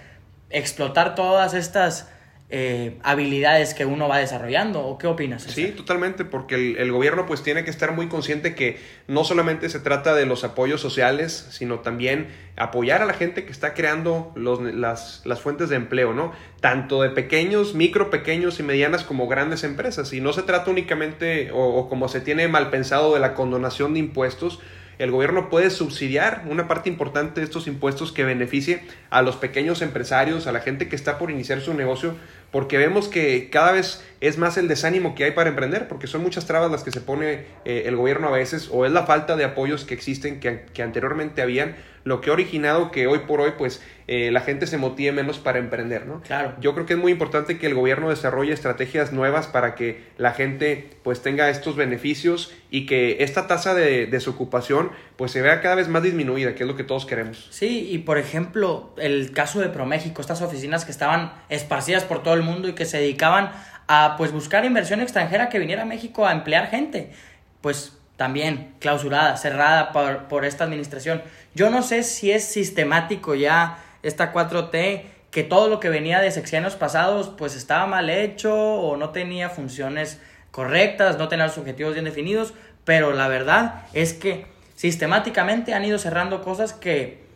explotar 0.51 1.15
todas 1.15 1.55
estas 1.55 2.11
eh, 2.49 2.99
habilidades 3.03 3.75
que 3.75 3.85
uno 3.85 4.09
va 4.09 4.19
desarrollando. 4.19 4.81
¿O 4.87 4.99
qué 4.99 5.07
opinas? 5.07 5.43
Sí, 5.43 5.67
totalmente, 5.69 6.25
porque 6.25 6.55
el, 6.55 6.77
el 6.79 6.93
gobierno 6.93 7.27
pues 7.27 7.43
tiene 7.43 7.65
que 7.65 7.71
estar 7.71 7.93
muy 7.93 8.09
consciente 8.09 8.55
que 8.55 8.79
no 9.09 9.25
solamente 9.25 9.69
se 9.69 9.81
trata 9.81 10.15
de 10.15 10.27
los 10.27 10.45
apoyos 10.45 10.81
sociales, 10.81 11.49
sino 11.51 11.81
también 11.81 12.29
apoyar 12.57 13.03
a 13.03 13.07
la 13.07 13.15
gente 13.15 13.45
que 13.45 13.53
está 13.53 13.75
creando 13.75 14.33
los, 14.35 14.61
las, 14.61 15.23
las 15.25 15.41
fuentes 15.41 15.69
de 15.69 15.77
empleo, 15.77 16.15
¿no? 16.15 16.33
Tanto 16.61 17.03
de 17.03 17.11
pequeños, 17.11 17.75
micro, 17.75 18.11
pequeños 18.11 18.61
y 18.61 18.63
medianas 18.63 19.03
como 19.03 19.27
grandes 19.29 19.65
empresas. 19.65 20.13
Y 20.13 20.21
no 20.21 20.33
se 20.33 20.43
trata 20.43 20.71
únicamente, 20.71 21.51
o, 21.51 21.59
o 21.59 21.89
como 21.89 22.09
se 22.09 22.21
tiene 22.21 22.49
mal 22.49 22.71
pensado, 22.71 23.15
de 23.15 23.21
la 23.21 23.35
condonación 23.35 23.95
de 23.95 24.01
impuestos, 24.01 24.61
el 24.99 25.11
gobierno 25.11 25.51
puede 25.51 25.71
subsidiar 25.71 26.45
una 26.49 26.69
parte 26.69 26.89
importante 26.89 27.41
de 27.41 27.45
estos 27.45 27.67
impuestos 27.67 28.13
que 28.13 28.25
beneficie 28.25 28.83
a 29.11 29.23
los 29.23 29.37
pequeños 29.37 29.83
empresarios, 29.83 30.47
a 30.47 30.53
la 30.53 30.61
gente 30.61 30.89
que 30.89 30.97
está 30.97 31.19
por 31.19 31.31
iniciar 31.31 31.61
su 31.61 31.75
negocio, 31.75 32.15
porque 32.57 32.79
vemos 32.79 33.09
que 33.09 33.51
cada 33.51 33.73
vez 33.73 34.03
es 34.23 34.39
más 34.39 34.57
el 34.57 34.67
desánimo 34.67 35.15
que 35.15 35.25
hay 35.25 35.33
para 35.33 35.51
emprender, 35.51 35.89
porque 35.89 36.07
son 36.07 36.23
muchas 36.23 36.47
trabas 36.47 36.71
las 36.71 36.85
que 36.85 36.91
se 36.91 37.03
pone 37.03 37.45
eh, 37.67 37.83
el 37.85 37.97
gobierno 37.97 38.29
a 38.29 38.31
veces, 38.31 38.71
o 38.73 38.87
es 38.87 38.93
la 38.93 39.05
falta 39.05 39.37
de 39.37 39.45
apoyos 39.45 39.85
que 39.85 39.93
existen 39.93 40.41
que, 40.41 40.65
que 40.73 40.83
anteriormente 40.83 41.43
habían, 41.43 41.77
lo 42.07 42.21
que 42.21 42.31
ha 42.31 42.33
originado 42.33 42.93
que 42.93 43.09
hoy 43.09 43.19
por 43.27 43.41
hoy 43.41 43.55
pues 43.59 43.83
eh, 44.07 44.31
la 44.31 44.41
gente 44.41 44.69
se 44.69 44.79
motive 44.79 45.11
menos 45.11 45.39
para 45.39 45.59
emprender, 45.59 46.07
¿no? 46.07 46.21
Claro. 46.21 46.55
Yo 46.61 46.73
creo 46.73 46.87
que 46.87 46.93
es 46.93 46.99
muy 46.99 47.11
importante 47.11 47.59
que 47.59 47.67
el 47.67 47.75
gobierno 47.75 48.09
desarrolle 48.09 48.53
estrategias 48.53 49.13
nuevas 49.13 49.49
para 49.49 49.75
que 49.75 50.05
la 50.17 50.33
gente 50.33 50.89
pues 51.03 51.21
tenga 51.21 51.51
estos 51.51 51.75
beneficios 51.75 52.55
y 52.71 52.87
que 52.87 53.25
esta 53.25 53.49
tasa 53.49 53.75
de 53.75 54.07
desocupación 54.07 54.93
pues 55.17 55.33
se 55.33 55.43
vea 55.43 55.61
cada 55.61 55.75
vez 55.75 55.89
más 55.89 56.05
disminuida, 56.05 56.55
que 56.55 56.63
es 56.63 56.69
lo 56.69 56.77
que 56.77 56.85
todos 56.85 57.07
queremos. 57.07 57.49
Sí, 57.51 57.89
y 57.91 57.99
por 57.99 58.19
ejemplo, 58.19 58.95
el 58.99 59.33
caso 59.33 59.59
de 59.59 59.69
ProMéxico, 59.69 60.21
estas 60.21 60.43
oficinas 60.43 60.85
que 60.85 60.93
estaban 60.93 61.33
esparcidas 61.49 62.05
por 62.05 62.23
todo 62.23 62.35
el 62.35 62.43
mundo 62.43 62.46
y 62.69 62.73
que 62.73 62.85
se 62.85 62.99
dedicaban 62.99 63.51
a 63.89 64.15
pues 64.17 64.33
buscar 64.33 64.65
inversión 64.65 65.01
extranjera 65.01 65.49
que 65.49 65.59
viniera 65.59 65.83
a 65.83 65.87
México 65.87 66.27
a 66.27 66.33
emplear 66.33 66.69
gente. 66.69 67.13
Pues 67.61 67.97
también 68.17 68.75
clausurada, 68.79 69.37
cerrada 69.37 69.93
por, 69.93 70.25
por 70.25 70.45
esta 70.45 70.65
administración. 70.65 71.23
Yo 71.55 71.71
no 71.71 71.83
sé 71.83 72.03
si 72.03 72.31
es 72.31 72.45
sistemático 72.45 73.35
ya 73.35 73.79
esta 74.03 74.33
4T, 74.33 75.03
que 75.31 75.43
todo 75.43 75.69
lo 75.69 75.81
que 75.81 75.89
venía 75.89 76.21
de 76.21 76.31
sexenios 76.31 76.77
pasados 76.77 77.31
pues 77.37 77.57
estaba 77.57 77.87
mal 77.87 78.09
hecho 78.09 78.55
o 78.55 78.97
no 78.97 79.11
tenía 79.11 79.51
funciones 79.51 80.21
correctas, 80.51 81.19
no 81.19 81.29
tenía 81.29 81.47
los 81.47 81.59
objetivos 81.59 81.93
bien 81.93 82.07
definidos, 82.07 82.55
pero 82.85 83.13
la 83.13 83.29
verdad 83.29 83.83
es 83.93 84.15
que 84.15 84.47
sistemáticamente 84.75 85.75
han 85.75 85.85
ido 85.85 85.99
cerrando 85.99 86.43
cosas 86.43 86.73
que 86.73 87.27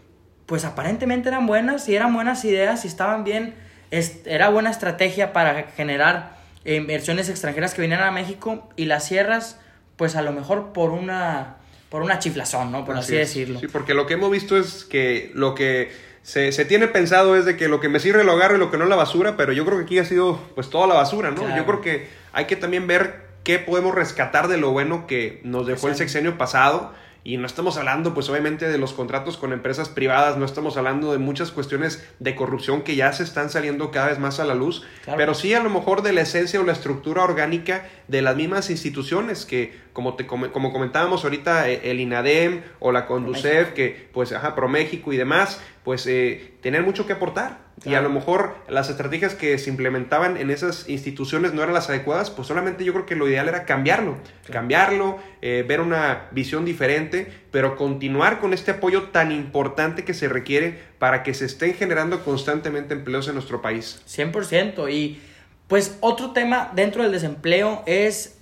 pues 0.46 0.64
aparentemente 0.64 1.28
eran 1.28 1.46
buenas 1.46 1.88
y 1.88 1.94
eran 1.94 2.14
buenas 2.14 2.44
ideas 2.44 2.84
y 2.84 2.88
estaban 2.88 3.24
bien, 3.24 3.54
era 3.90 4.48
buena 4.48 4.70
estrategia 4.70 5.32
para 5.32 5.64
generar 5.76 6.36
inversiones 6.64 7.28
extranjeras 7.28 7.74
que 7.74 7.82
vinieran 7.82 8.06
a 8.06 8.10
México 8.10 8.68
y 8.76 8.84
las 8.84 9.06
cierras 9.06 9.58
pues 9.96 10.16
a 10.16 10.22
lo 10.22 10.32
mejor 10.32 10.72
por 10.72 10.90
una 10.90 11.56
por 11.90 12.02
una 12.02 12.20
chiflazón, 12.20 12.70
¿no? 12.70 12.84
Por 12.84 12.96
así, 12.96 13.16
decirlo. 13.16 13.58
Sí, 13.58 13.66
porque 13.66 13.94
lo 13.94 14.06
que 14.06 14.14
hemos 14.14 14.30
visto 14.30 14.56
es 14.56 14.84
que 14.84 15.32
lo 15.34 15.56
que 15.56 15.90
se, 16.22 16.52
se, 16.52 16.64
tiene 16.64 16.86
pensado 16.86 17.36
es 17.36 17.44
de 17.44 17.56
que 17.56 17.68
lo 17.68 17.80
que 17.80 17.88
me 17.88 17.98
sirve 17.98 18.22
lo 18.22 18.32
agarro 18.32 18.56
y 18.56 18.58
lo 18.58 18.70
que 18.70 18.78
no 18.78 18.84
la 18.84 18.94
basura, 18.94 19.36
pero 19.36 19.52
yo 19.52 19.66
creo 19.66 19.78
que 19.78 19.84
aquí 19.84 19.98
ha 19.98 20.04
sido 20.04 20.40
pues 20.54 20.70
toda 20.70 20.86
la 20.86 20.94
basura, 20.94 21.32
¿no? 21.32 21.56
Yo 21.56 21.66
creo 21.66 21.80
que 21.80 22.06
hay 22.32 22.44
que 22.44 22.54
también 22.54 22.86
ver 22.86 23.22
qué 23.42 23.58
podemos 23.58 23.94
rescatar 23.94 24.46
de 24.46 24.56
lo 24.56 24.70
bueno 24.70 25.08
que 25.08 25.40
nos 25.42 25.66
dejó 25.66 25.88
el 25.88 25.96
sexenio 25.96 26.38
pasado 26.38 26.94
y 27.22 27.36
no 27.36 27.46
estamos 27.46 27.76
hablando, 27.76 28.14
pues 28.14 28.28
obviamente, 28.30 28.68
de 28.68 28.78
los 28.78 28.92
contratos 28.92 29.36
con 29.36 29.52
empresas 29.52 29.88
privadas, 29.88 30.38
no 30.38 30.44
estamos 30.44 30.76
hablando 30.76 31.12
de 31.12 31.18
muchas 31.18 31.50
cuestiones 31.50 32.06
de 32.18 32.34
corrupción 32.34 32.82
que 32.82 32.96
ya 32.96 33.12
se 33.12 33.24
están 33.24 33.50
saliendo 33.50 33.90
cada 33.90 34.08
vez 34.08 34.18
más 34.18 34.40
a 34.40 34.44
la 34.44 34.54
luz, 34.54 34.84
pero 35.16 35.34
sí 35.34 35.52
a 35.52 35.62
lo 35.62 35.70
mejor 35.70 36.02
de 36.02 36.12
la 36.12 36.22
esencia 36.22 36.60
o 36.60 36.64
la 36.64 36.72
estructura 36.72 37.22
orgánica 37.22 37.88
de 38.08 38.22
las 38.22 38.36
mismas 38.36 38.70
instituciones 38.70 39.44
que, 39.44 39.78
como, 39.92 40.14
te, 40.14 40.26
como 40.26 40.72
comentábamos 40.72 41.24
ahorita, 41.24 41.68
e, 41.68 41.90
el 41.90 42.00
INADEM 42.00 42.62
o 42.78 42.92
la 42.92 43.06
Conducef, 43.06 43.72
que 43.72 44.08
pues, 44.12 44.32
ajá, 44.32 44.54
ProMéxico 44.54 45.12
y 45.12 45.16
demás, 45.16 45.60
pues 45.84 46.06
eh, 46.06 46.54
tener 46.60 46.82
mucho 46.82 47.06
que 47.06 47.12
aportar. 47.14 47.70
Y 47.84 47.94
a 47.94 48.02
lo 48.02 48.10
mejor 48.10 48.56
las 48.68 48.90
estrategias 48.90 49.34
que 49.34 49.56
se 49.56 49.70
implementaban 49.70 50.36
en 50.36 50.50
esas 50.50 50.86
instituciones 50.88 51.54
no 51.54 51.62
eran 51.62 51.72
las 51.72 51.88
adecuadas, 51.88 52.28
pues 52.28 52.46
solamente 52.46 52.84
yo 52.84 52.92
creo 52.92 53.06
que 53.06 53.16
lo 53.16 53.26
ideal 53.26 53.48
era 53.48 53.64
cambiarlo, 53.64 54.18
cambiarlo, 54.52 55.18
eh, 55.40 55.64
ver 55.66 55.80
una 55.80 56.28
visión 56.30 56.66
diferente, 56.66 57.32
pero 57.50 57.76
continuar 57.76 58.38
con 58.38 58.52
este 58.52 58.72
apoyo 58.72 59.04
tan 59.04 59.32
importante 59.32 60.04
que 60.04 60.12
se 60.12 60.28
requiere 60.28 60.78
para 60.98 61.22
que 61.22 61.32
se 61.32 61.46
estén 61.46 61.72
generando 61.72 62.22
constantemente 62.22 62.92
empleos 62.92 63.28
en 63.28 63.34
nuestro 63.34 63.62
país. 63.62 64.02
100%. 64.06 64.92
Y 64.92 65.18
pues 65.66 65.96
otro 66.00 66.32
tema 66.32 66.72
dentro 66.74 67.02
del 67.02 67.12
desempleo 67.12 67.82
es 67.86 68.39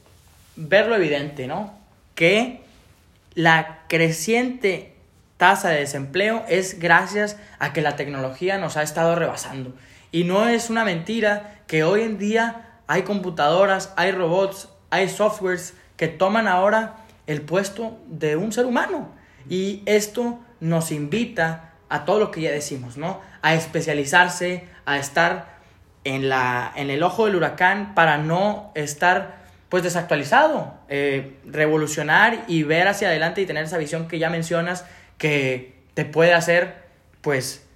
ver 0.58 0.88
lo 0.88 0.96
evidente, 0.96 1.46
¿no? 1.46 1.72
Que 2.14 2.62
la 3.34 3.84
creciente 3.88 4.96
tasa 5.36 5.68
de 5.70 5.78
desempleo 5.78 6.44
es 6.48 6.80
gracias 6.80 7.36
a 7.60 7.72
que 7.72 7.80
la 7.80 7.94
tecnología 7.94 8.58
nos 8.58 8.76
ha 8.76 8.82
estado 8.82 9.14
rebasando. 9.14 9.74
Y 10.10 10.24
no 10.24 10.48
es 10.48 10.68
una 10.68 10.84
mentira 10.84 11.60
que 11.68 11.84
hoy 11.84 12.02
en 12.02 12.18
día 12.18 12.80
hay 12.88 13.02
computadoras, 13.02 13.94
hay 13.96 14.10
robots, 14.10 14.68
hay 14.90 15.08
softwares 15.08 15.74
que 15.96 16.08
toman 16.08 16.48
ahora 16.48 16.96
el 17.26 17.42
puesto 17.42 17.98
de 18.08 18.36
un 18.36 18.52
ser 18.52 18.66
humano. 18.66 19.12
Y 19.48 19.82
esto 19.86 20.40
nos 20.60 20.90
invita 20.90 21.74
a 21.88 22.04
todo 22.04 22.18
lo 22.18 22.30
que 22.32 22.40
ya 22.40 22.50
decimos, 22.50 22.96
¿no? 22.96 23.20
A 23.42 23.54
especializarse, 23.54 24.66
a 24.86 24.98
estar 24.98 25.58
en, 26.02 26.28
la, 26.28 26.72
en 26.74 26.90
el 26.90 27.02
ojo 27.04 27.26
del 27.26 27.36
huracán 27.36 27.94
para 27.94 28.18
no 28.18 28.72
estar 28.74 29.38
pues 29.68 29.82
desactualizado, 29.82 30.75
eh, 30.88 31.36
revolucionar 31.45 32.45
y 32.49 32.62
ver 32.62 32.88
hacia 32.88 33.08
adelante 33.08 33.43
y 33.43 33.47
tener 33.47 33.64
esa 33.64 33.78
visión 33.78 34.08
que 34.08 34.19
ya 34.19 34.30
mencionas 34.30 34.84
que 35.19 35.75
te 35.95 36.04
puede 36.04 36.32
hacer, 36.32 36.75
pues, 37.21 37.66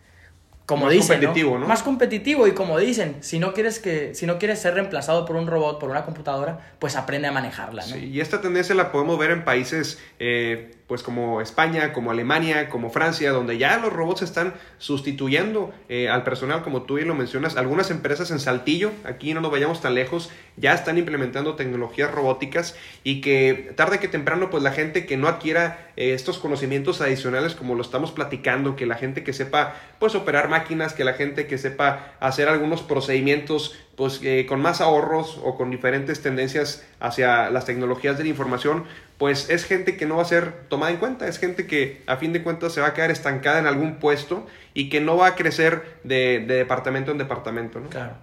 como 0.64 0.86
más 0.86 0.94
competitivo, 0.96 1.58
¿no? 1.58 1.66
Más 1.66 1.82
competitivo 1.82 2.46
y 2.46 2.52
como 2.52 2.78
dicen, 2.78 3.16
si 3.20 3.38
no 3.38 3.52
quieres 3.52 3.78
que 3.78 4.14
si 4.14 4.26
no 4.26 4.38
quieres 4.38 4.60
ser 4.60 4.74
reemplazado 4.74 5.26
por 5.26 5.36
un 5.36 5.46
robot, 5.46 5.78
por 5.78 5.90
una 5.90 6.04
computadora, 6.04 6.74
pues 6.78 6.96
aprende 6.96 7.28
a 7.28 7.32
manejarla, 7.32 7.84
¿no? 7.84 7.94
Sí, 7.94 8.06
y 8.06 8.20
esta 8.20 8.40
tendencia 8.40 8.74
la 8.74 8.92
podemos 8.92 9.18
ver 9.18 9.32
en 9.32 9.44
países 9.44 10.00
eh, 10.18 10.70
pues 10.92 11.02
como 11.02 11.40
España, 11.40 11.94
como 11.94 12.10
Alemania, 12.10 12.68
como 12.68 12.90
Francia, 12.90 13.32
donde 13.32 13.56
ya 13.56 13.78
los 13.78 13.90
robots 13.90 14.20
están 14.20 14.52
sustituyendo 14.76 15.72
eh, 15.88 16.10
al 16.10 16.22
personal, 16.22 16.62
como 16.62 16.82
tú 16.82 16.96
bien 16.96 17.08
lo 17.08 17.14
mencionas. 17.14 17.56
Algunas 17.56 17.90
empresas 17.90 18.30
en 18.30 18.38
Saltillo, 18.38 18.90
aquí 19.04 19.32
no 19.32 19.40
nos 19.40 19.50
vayamos 19.50 19.80
tan 19.80 19.94
lejos, 19.94 20.28
ya 20.58 20.74
están 20.74 20.98
implementando 20.98 21.54
tecnologías 21.54 22.10
robóticas 22.10 22.76
y 23.04 23.22
que 23.22 23.72
tarde 23.74 24.00
que 24.00 24.08
temprano, 24.08 24.50
pues 24.50 24.62
la 24.62 24.72
gente 24.72 25.06
que 25.06 25.16
no 25.16 25.28
adquiera 25.28 25.90
eh, 25.96 26.12
estos 26.12 26.36
conocimientos 26.36 27.00
adicionales, 27.00 27.54
como 27.54 27.74
lo 27.74 27.80
estamos 27.80 28.12
platicando, 28.12 28.76
que 28.76 28.84
la 28.84 28.96
gente 28.96 29.24
que 29.24 29.32
sepa, 29.32 29.74
pues 29.98 30.14
operar 30.14 30.50
máquinas, 30.50 30.92
que 30.92 31.04
la 31.04 31.14
gente 31.14 31.46
que 31.46 31.56
sepa 31.56 32.12
hacer 32.20 32.50
algunos 32.50 32.82
procedimientos 32.82 33.78
pues 33.96 34.20
eh, 34.22 34.46
con 34.48 34.60
más 34.60 34.80
ahorros 34.80 35.38
o 35.44 35.56
con 35.56 35.70
diferentes 35.70 36.22
tendencias 36.22 36.84
hacia 36.98 37.50
las 37.50 37.66
tecnologías 37.66 38.16
de 38.16 38.24
la 38.24 38.30
información, 38.30 38.84
pues 39.18 39.50
es 39.50 39.64
gente 39.64 39.96
que 39.96 40.06
no 40.06 40.16
va 40.16 40.22
a 40.22 40.26
ser 40.26 40.52
tomada 40.68 40.92
en 40.92 40.98
cuenta, 40.98 41.28
es 41.28 41.38
gente 41.38 41.66
que 41.66 42.02
a 42.06 42.16
fin 42.16 42.32
de 42.32 42.42
cuentas 42.42 42.72
se 42.72 42.80
va 42.80 42.88
a 42.88 42.94
quedar 42.94 43.10
estancada 43.10 43.58
en 43.58 43.66
algún 43.66 43.96
puesto 43.96 44.46
y 44.74 44.88
que 44.88 45.00
no 45.00 45.16
va 45.16 45.28
a 45.28 45.34
crecer 45.34 45.98
de, 46.04 46.40
departamento 46.40 47.12
en 47.12 47.18
departamento, 47.18 47.80
¿no? 47.80 47.90
Claro, 47.90 48.14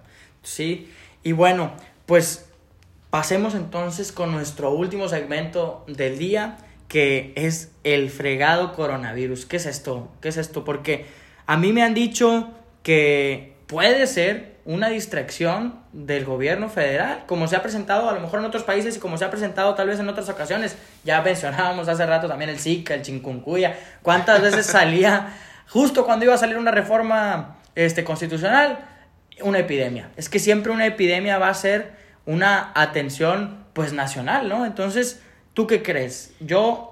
sí, 0.42 0.92
y 1.22 1.32
bueno, 1.32 1.72
pues 2.06 2.50
pasemos 3.10 3.54
entonces 3.54 4.12
con 4.12 4.32
nuestro 4.32 4.70
último 4.70 5.08
segmento 5.08 5.84
del 5.86 6.18
día, 6.18 6.58
que 6.88 7.32
es 7.36 7.70
el 7.84 8.10
fregado 8.10 8.72
coronavirus. 8.72 9.46
¿Qué 9.46 9.56
es 9.56 9.66
esto? 9.66 10.10
¿Qué 10.20 10.28
es 10.28 10.36
esto? 10.36 10.64
Porque 10.64 11.06
a 11.46 11.56
mí 11.56 11.72
me 11.72 11.82
han 11.82 11.94
dicho 11.94 12.50
que 12.82 13.54
puede 13.66 14.06
ser 14.06 14.56
una 14.70 14.88
distracción 14.88 15.80
del 15.92 16.24
gobierno 16.24 16.68
federal, 16.68 17.24
como 17.26 17.48
se 17.48 17.56
ha 17.56 17.62
presentado 17.62 18.08
a 18.08 18.12
lo 18.12 18.20
mejor 18.20 18.38
en 18.38 18.44
otros 18.44 18.62
países 18.62 18.96
y 18.96 19.00
como 19.00 19.18
se 19.18 19.24
ha 19.24 19.30
presentado 19.30 19.74
tal 19.74 19.88
vez 19.88 19.98
en 19.98 20.08
otras 20.08 20.28
ocasiones. 20.28 20.76
Ya 21.02 21.20
mencionábamos 21.22 21.88
hace 21.88 22.06
rato 22.06 22.28
también 22.28 22.50
el 22.50 22.60
Zika, 22.60 22.94
el 22.94 23.02
chikungunya, 23.02 23.76
cuántas 24.02 24.40
veces 24.40 24.66
salía 24.78 25.34
justo 25.68 26.04
cuando 26.04 26.24
iba 26.24 26.34
a 26.34 26.38
salir 26.38 26.56
una 26.56 26.70
reforma 26.70 27.56
este, 27.74 28.04
constitucional, 28.04 28.78
una 29.42 29.58
epidemia. 29.58 30.10
Es 30.16 30.28
que 30.28 30.38
siempre 30.38 30.70
una 30.70 30.86
epidemia 30.86 31.38
va 31.38 31.48
a 31.48 31.54
ser 31.54 31.90
una 32.24 32.70
atención 32.76 33.64
pues 33.72 33.92
nacional, 33.92 34.48
¿no? 34.48 34.66
Entonces, 34.66 35.20
¿tú 35.52 35.66
qué 35.66 35.82
crees? 35.82 36.32
Yo 36.38 36.89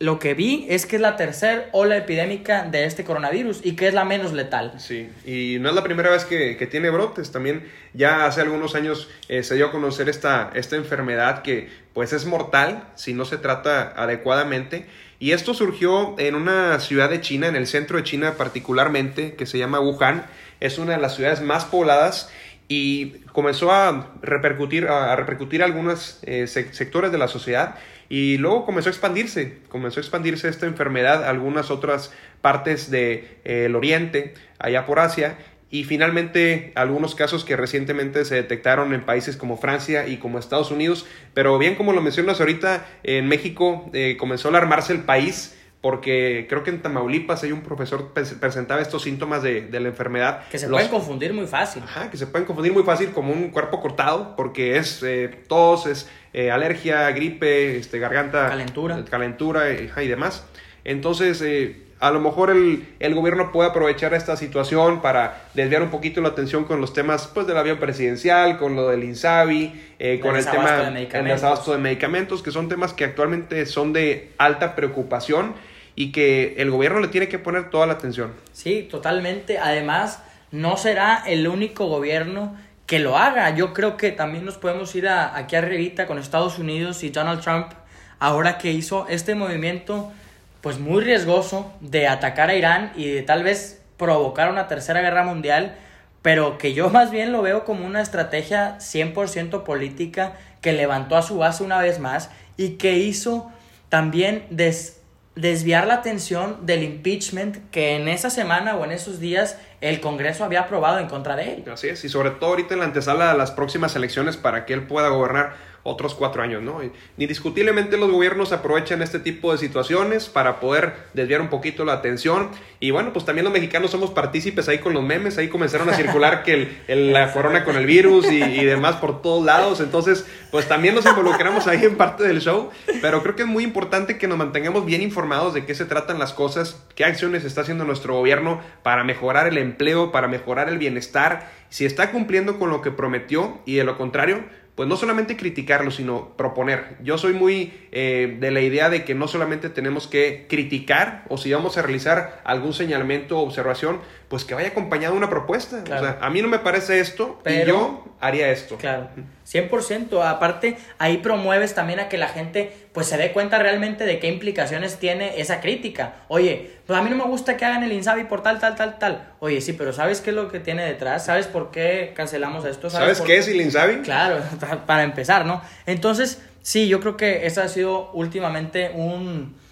lo 0.00 0.18
que 0.18 0.34
vi 0.34 0.66
es 0.68 0.86
que 0.86 0.96
es 0.96 1.02
la 1.02 1.16
tercera 1.16 1.66
ola 1.72 1.96
epidémica 1.96 2.64
de 2.64 2.84
este 2.84 3.04
coronavirus 3.04 3.60
y 3.64 3.76
que 3.76 3.86
es 3.86 3.94
la 3.94 4.04
menos 4.04 4.32
letal. 4.32 4.74
Sí, 4.78 5.08
y 5.24 5.58
no 5.60 5.68
es 5.68 5.74
la 5.74 5.84
primera 5.84 6.10
vez 6.10 6.24
que, 6.24 6.54
tiene 6.70 6.90
brotes, 6.90 7.30
también 7.30 7.64
ya 7.92 8.26
hace 8.26 8.40
algunos 8.40 8.74
años 8.74 9.08
eh, 9.28 9.44
se 9.44 9.54
dio 9.54 9.66
a 9.66 9.70
conocer 9.70 10.08
esta, 10.08 10.50
esta 10.54 10.76
enfermedad 10.76 11.42
que 11.42 11.68
pues 11.92 12.12
es 12.12 12.26
mortal 12.26 12.88
si 12.96 13.14
no 13.14 13.24
se 13.24 13.38
trata 13.38 13.92
adecuadamente. 13.96 14.86
Y 15.20 15.30
esto 15.30 15.54
surgió 15.54 16.16
en 16.18 16.34
una 16.34 16.80
ciudad 16.80 17.08
de 17.08 17.20
China, 17.20 17.46
en 17.46 17.54
el 17.54 17.68
centro 17.68 17.96
de 17.96 18.02
China 18.02 18.34
particularmente, 18.36 19.34
que 19.34 19.46
se 19.46 19.58
llama 19.58 19.78
Wuhan. 19.78 20.26
Es 20.58 20.78
una 20.78 20.94
de 20.96 20.98
las 20.98 21.14
ciudades 21.14 21.40
más 21.40 21.64
pobladas 21.64 22.30
y 22.66 23.20
comenzó 23.32 23.70
a 23.70 24.12
repercutir 24.22 24.88
a 24.88 25.14
repercutir 25.14 25.62
algunos 25.62 26.18
eh, 26.22 26.46
sectores 26.46 27.12
de 27.12 27.18
la 27.18 27.28
sociedad 27.28 27.76
y 28.08 28.38
luego 28.38 28.64
comenzó 28.64 28.88
a 28.88 28.92
expandirse, 28.92 29.58
comenzó 29.68 30.00
a 30.00 30.02
expandirse 30.02 30.48
esta 30.48 30.66
enfermedad 30.66 31.24
a 31.24 31.30
algunas 31.30 31.70
otras 31.70 32.12
partes 32.40 32.90
del 32.90 33.22
de, 33.22 33.38
eh, 33.44 33.72
oriente, 33.74 34.34
allá 34.58 34.86
por 34.86 34.98
Asia, 34.98 35.38
y 35.70 35.84
finalmente 35.84 36.72
algunos 36.76 37.14
casos 37.16 37.44
que 37.44 37.56
recientemente 37.56 38.24
se 38.24 38.36
detectaron 38.36 38.94
en 38.94 39.04
países 39.04 39.36
como 39.36 39.56
Francia 39.56 40.06
y 40.06 40.18
como 40.18 40.38
Estados 40.38 40.70
Unidos, 40.70 41.04
pero 41.32 41.58
bien 41.58 41.74
como 41.74 41.92
lo 41.92 42.00
mencionas 42.00 42.38
ahorita, 42.38 42.86
en 43.02 43.26
México 43.26 43.90
eh, 43.92 44.16
comenzó 44.18 44.48
a 44.48 44.50
alarmarse 44.50 44.92
el 44.92 45.00
país 45.00 45.56
porque 45.84 46.46
creo 46.48 46.62
que 46.62 46.70
en 46.70 46.80
Tamaulipas 46.80 47.42
hay 47.42 47.52
un 47.52 47.60
profesor 47.60 48.14
que 48.14 48.22
presentaba 48.22 48.80
estos 48.80 49.02
síntomas 49.02 49.42
de, 49.42 49.68
la 49.70 49.88
enfermedad. 49.88 50.48
Que 50.48 50.58
se 50.58 50.66
pueden 50.66 50.88
confundir 50.88 51.34
muy 51.34 51.46
fácil. 51.46 51.82
Ajá, 51.82 52.10
que 52.10 52.16
se 52.16 52.26
pueden 52.26 52.46
confundir 52.46 52.72
muy 52.72 52.84
fácil 52.84 53.10
como 53.10 53.34
un 53.34 53.50
cuerpo 53.50 53.82
cortado, 53.82 54.34
porque 54.34 54.78
es 54.78 55.02
eh, 55.02 55.28
tos, 55.46 55.84
es 55.84 56.08
eh, 56.32 56.50
alergia, 56.50 57.10
gripe, 57.10 57.76
este, 57.76 57.98
garganta. 57.98 58.48
Calentura. 58.48 59.04
Calentura 59.04 59.72
y 59.72 60.08
demás. 60.08 60.46
Entonces, 60.84 61.42
eh, 61.42 61.84
a 62.00 62.10
lo 62.10 62.20
mejor 62.20 62.50
el, 62.50 62.86
el, 62.98 63.14
gobierno 63.14 63.52
puede 63.52 63.70
aprovechar 63.70 64.14
esta 64.14 64.36
situación 64.36 65.00
para 65.00 65.48
desviar 65.54 65.82
un 65.82 65.90
poquito 65.90 66.20
la 66.20 66.28
atención 66.28 66.64
con 66.64 66.80
los 66.80 66.92
temas 66.92 67.26
pues, 67.32 67.46
del 67.46 67.56
avión 67.56 67.78
presidencial, 67.78 68.58
con 68.58 68.74
lo 68.76 68.88
del 68.88 69.04
INSABI, 69.04 69.94
eh, 69.98 70.20
con 70.20 70.36
el 70.36 70.44
tema 70.44 70.90
del 70.90 71.24
desabasto 71.24 71.72
de 71.72 71.78
medicamentos, 71.78 72.42
que 72.42 72.50
son 72.50 72.68
temas 72.68 72.92
que 72.92 73.04
actualmente 73.04 73.64
son 73.66 73.92
de 73.92 74.32
alta 74.38 74.74
preocupación 74.74 75.54
y 75.96 76.12
que 76.12 76.54
el 76.58 76.70
gobierno 76.70 77.00
le 77.00 77.08
tiene 77.08 77.28
que 77.28 77.38
poner 77.38 77.70
toda 77.70 77.86
la 77.86 77.94
atención. 77.94 78.32
Sí, 78.52 78.86
totalmente. 78.90 79.58
Además, 79.58 80.22
no 80.50 80.76
será 80.76 81.22
el 81.26 81.46
único 81.48 81.86
gobierno 81.86 82.56
que 82.86 82.98
lo 82.98 83.16
haga. 83.16 83.54
Yo 83.54 83.72
creo 83.72 83.96
que 83.96 84.12
también 84.12 84.44
nos 84.44 84.56
podemos 84.56 84.94
ir 84.94 85.08
a, 85.08 85.36
aquí 85.36 85.56
arribita 85.56 86.06
con 86.06 86.18
Estados 86.18 86.58
Unidos 86.58 87.02
y 87.02 87.10
Donald 87.10 87.40
Trump, 87.40 87.72
ahora 88.18 88.58
que 88.58 88.70
hizo 88.70 89.06
este 89.08 89.34
movimiento 89.34 90.12
pues 90.60 90.78
muy 90.78 91.02
riesgoso 91.02 91.72
de 91.80 92.08
atacar 92.08 92.50
a 92.50 92.54
Irán 92.54 92.92
y 92.96 93.10
de 93.10 93.22
tal 93.22 93.42
vez 93.42 93.82
provocar 93.98 94.50
una 94.50 94.66
tercera 94.66 95.02
guerra 95.02 95.22
mundial, 95.22 95.76
pero 96.22 96.56
que 96.56 96.72
yo 96.72 96.88
más 96.88 97.10
bien 97.10 97.32
lo 97.32 97.42
veo 97.42 97.64
como 97.64 97.86
una 97.86 98.00
estrategia 98.00 98.78
100% 98.78 99.62
política 99.64 100.32
que 100.62 100.72
levantó 100.72 101.16
a 101.16 101.22
su 101.22 101.36
base 101.36 101.62
una 101.62 101.80
vez 101.80 101.98
más 101.98 102.30
y 102.56 102.70
que 102.76 102.96
hizo 102.96 103.50
también 103.90 104.46
des 104.50 105.00
desviar 105.36 105.86
la 105.86 105.94
atención 105.94 106.64
del 106.64 106.82
impeachment 106.82 107.58
que 107.70 107.96
en 107.96 108.08
esa 108.08 108.30
semana 108.30 108.76
o 108.76 108.84
en 108.84 108.92
esos 108.92 109.18
días 109.18 109.58
el 109.80 110.00
Congreso 110.00 110.44
había 110.44 110.60
aprobado 110.60 110.98
en 110.98 111.08
contra 111.08 111.34
de 111.36 111.54
él. 111.54 111.64
Así 111.72 111.88
es, 111.88 112.04
y 112.04 112.08
sobre 112.08 112.30
todo 112.30 112.50
ahorita 112.50 112.74
en 112.74 112.80
la 112.80 112.86
antesala 112.86 113.32
de 113.32 113.38
las 113.38 113.50
próximas 113.50 113.96
elecciones 113.96 114.36
para 114.36 114.64
que 114.64 114.74
él 114.74 114.86
pueda 114.86 115.08
gobernar 115.08 115.54
otros 115.84 116.14
cuatro 116.14 116.42
años, 116.42 116.62
¿no? 116.62 116.80
Indiscutiblemente 117.18 117.98
los 117.98 118.10
gobiernos 118.10 118.52
aprovechan 118.52 119.02
este 119.02 119.20
tipo 119.20 119.52
de 119.52 119.58
situaciones 119.58 120.28
para 120.28 120.58
poder 120.58 120.94
desviar 121.12 121.42
un 121.42 121.48
poquito 121.48 121.84
la 121.84 121.92
atención. 121.92 122.48
Y 122.80 122.90
bueno, 122.90 123.12
pues 123.12 123.26
también 123.26 123.44
los 123.44 123.52
mexicanos 123.52 123.90
somos 123.90 124.10
partícipes 124.10 124.66
ahí 124.68 124.78
con 124.78 124.94
los 124.94 125.02
memes, 125.02 125.36
ahí 125.36 125.48
comenzaron 125.48 125.88
a 125.90 125.94
circular 125.94 126.42
que 126.42 126.70
el, 126.88 127.12
la 127.12 127.32
corona 127.32 127.64
con 127.64 127.76
el 127.76 127.84
virus 127.84 128.30
y, 128.32 128.42
y, 128.42 128.64
demás 128.64 128.96
por 128.96 129.20
todos 129.22 129.44
lados, 129.44 129.80
entonces 129.80 130.26
pues 130.50 130.66
también 130.68 130.94
nos 130.94 131.04
involucramos 131.04 131.66
ahí 131.66 131.84
en 131.84 131.96
parte 131.96 132.24
del 132.24 132.40
show, 132.40 132.70
pero 133.02 133.22
creo 133.22 133.36
que 133.36 133.42
es 133.42 133.48
muy 133.48 133.62
importante 133.62 134.18
que 134.18 134.26
nos 134.26 134.38
mantengamos 134.38 134.86
bien 134.86 135.02
informados 135.02 135.52
de 135.52 135.66
qué 135.66 135.74
se 135.74 135.84
tratan 135.84 136.18
las 136.18 136.32
cosas, 136.32 136.82
qué 136.94 137.04
acciones 137.04 137.44
está 137.44 137.60
haciendo 137.60 137.84
nuestro 137.84 138.14
gobierno 138.14 138.60
para 138.82 139.04
mejorar 139.04 139.46
el 139.46 139.58
empleo, 139.58 140.12
para 140.12 140.28
mejorar 140.28 140.68
el 140.68 140.78
bienestar, 140.78 141.50
si 141.68 141.84
está 141.84 142.10
cumpliendo 142.10 142.58
con 142.58 142.70
lo 142.70 142.82
que 142.82 142.90
prometió 142.90 143.58
y 143.66 143.74
de 143.74 143.84
lo 143.84 143.98
contrario, 143.98 144.44
pues 144.74 144.88
no 144.88 144.96
solamente 144.96 145.36
criticarlo, 145.36 145.90
sino 145.90 146.36
proponer. 146.36 146.96
Yo 147.02 147.16
soy 147.16 147.32
muy 147.32 147.72
eh, 147.92 148.36
de 148.40 148.50
la 148.50 148.60
idea 148.60 148.90
de 148.90 149.04
que 149.04 149.14
no 149.14 149.28
solamente 149.28 149.70
tenemos 149.70 150.08
que 150.08 150.46
criticar 150.48 151.24
o 151.28 151.38
si 151.38 151.52
vamos 151.52 151.78
a 151.78 151.82
realizar 151.82 152.40
algún 152.44 152.72
señalamiento 152.72 153.38
o 153.38 153.42
observación, 153.42 154.00
pues 154.28 154.44
que 154.44 154.54
vaya 154.54 154.68
acompañado 154.68 155.12
de 155.12 155.18
una 155.18 155.30
propuesta. 155.30 155.84
O 155.84 155.86
sea, 155.86 156.18
a 156.20 156.30
mí 156.30 156.42
no 156.42 156.48
me 156.48 156.58
parece 156.58 156.98
esto 156.98 157.38
Pero, 157.44 157.62
y 157.62 157.68
yo 157.68 158.04
haría 158.20 158.50
esto. 158.50 158.76
Claro, 158.76 159.10
100%. 159.46 160.26
Aparte, 160.26 160.76
ahí 160.98 161.18
promueves 161.18 161.74
también 161.74 162.00
a 162.00 162.08
que 162.08 162.18
la 162.18 162.28
gente 162.28 162.72
pues 162.92 163.06
se 163.06 163.16
dé 163.16 163.32
cuenta 163.32 163.58
realmente 163.58 164.04
de 164.04 164.18
qué 164.18 164.28
implicaciones 164.28 164.98
tiene 164.98 165.40
esa 165.40 165.60
crítica. 165.60 166.14
Oye, 166.28 166.70
pues 166.86 166.98
a 166.98 167.02
mí 167.02 167.10
no 167.10 167.16
me 167.16 167.24
gusta 167.24 167.56
que 167.56 167.64
hagan 167.64 167.82
el 167.82 167.92
Insabi 167.92 168.24
por 168.24 168.42
tal, 168.42 168.60
tal, 168.60 168.76
tal, 168.76 168.98
tal. 168.98 169.32
Oye, 169.40 169.60
sí, 169.60 169.72
pero 169.72 169.92
¿sabes 169.92 170.20
qué 170.20 170.30
es 170.30 170.36
lo 170.36 170.50
que 170.50 170.60
tiene 170.60 170.84
detrás? 170.84 171.24
¿Sabes 171.26 171.46
por 171.46 171.70
qué 171.70 172.12
cancelamos 172.14 172.64
esto? 172.64 172.90
¿Sabes, 172.90 173.20
qué 173.20 173.38
es 173.38 173.48
el 173.48 173.60
Insabi? 173.60 174.02
Claro, 174.02 174.40
para 174.86 175.02
empezar, 175.02 175.44
¿no? 175.44 175.62
Entonces, 175.86 176.42
sí, 176.62 176.88
yo 176.88 177.00
creo 177.00 177.16
que 177.16 177.46
eso 177.46 177.62
ha 177.62 177.68
sido 177.68 178.10
últimamente 178.12 178.92
un 178.94 179.62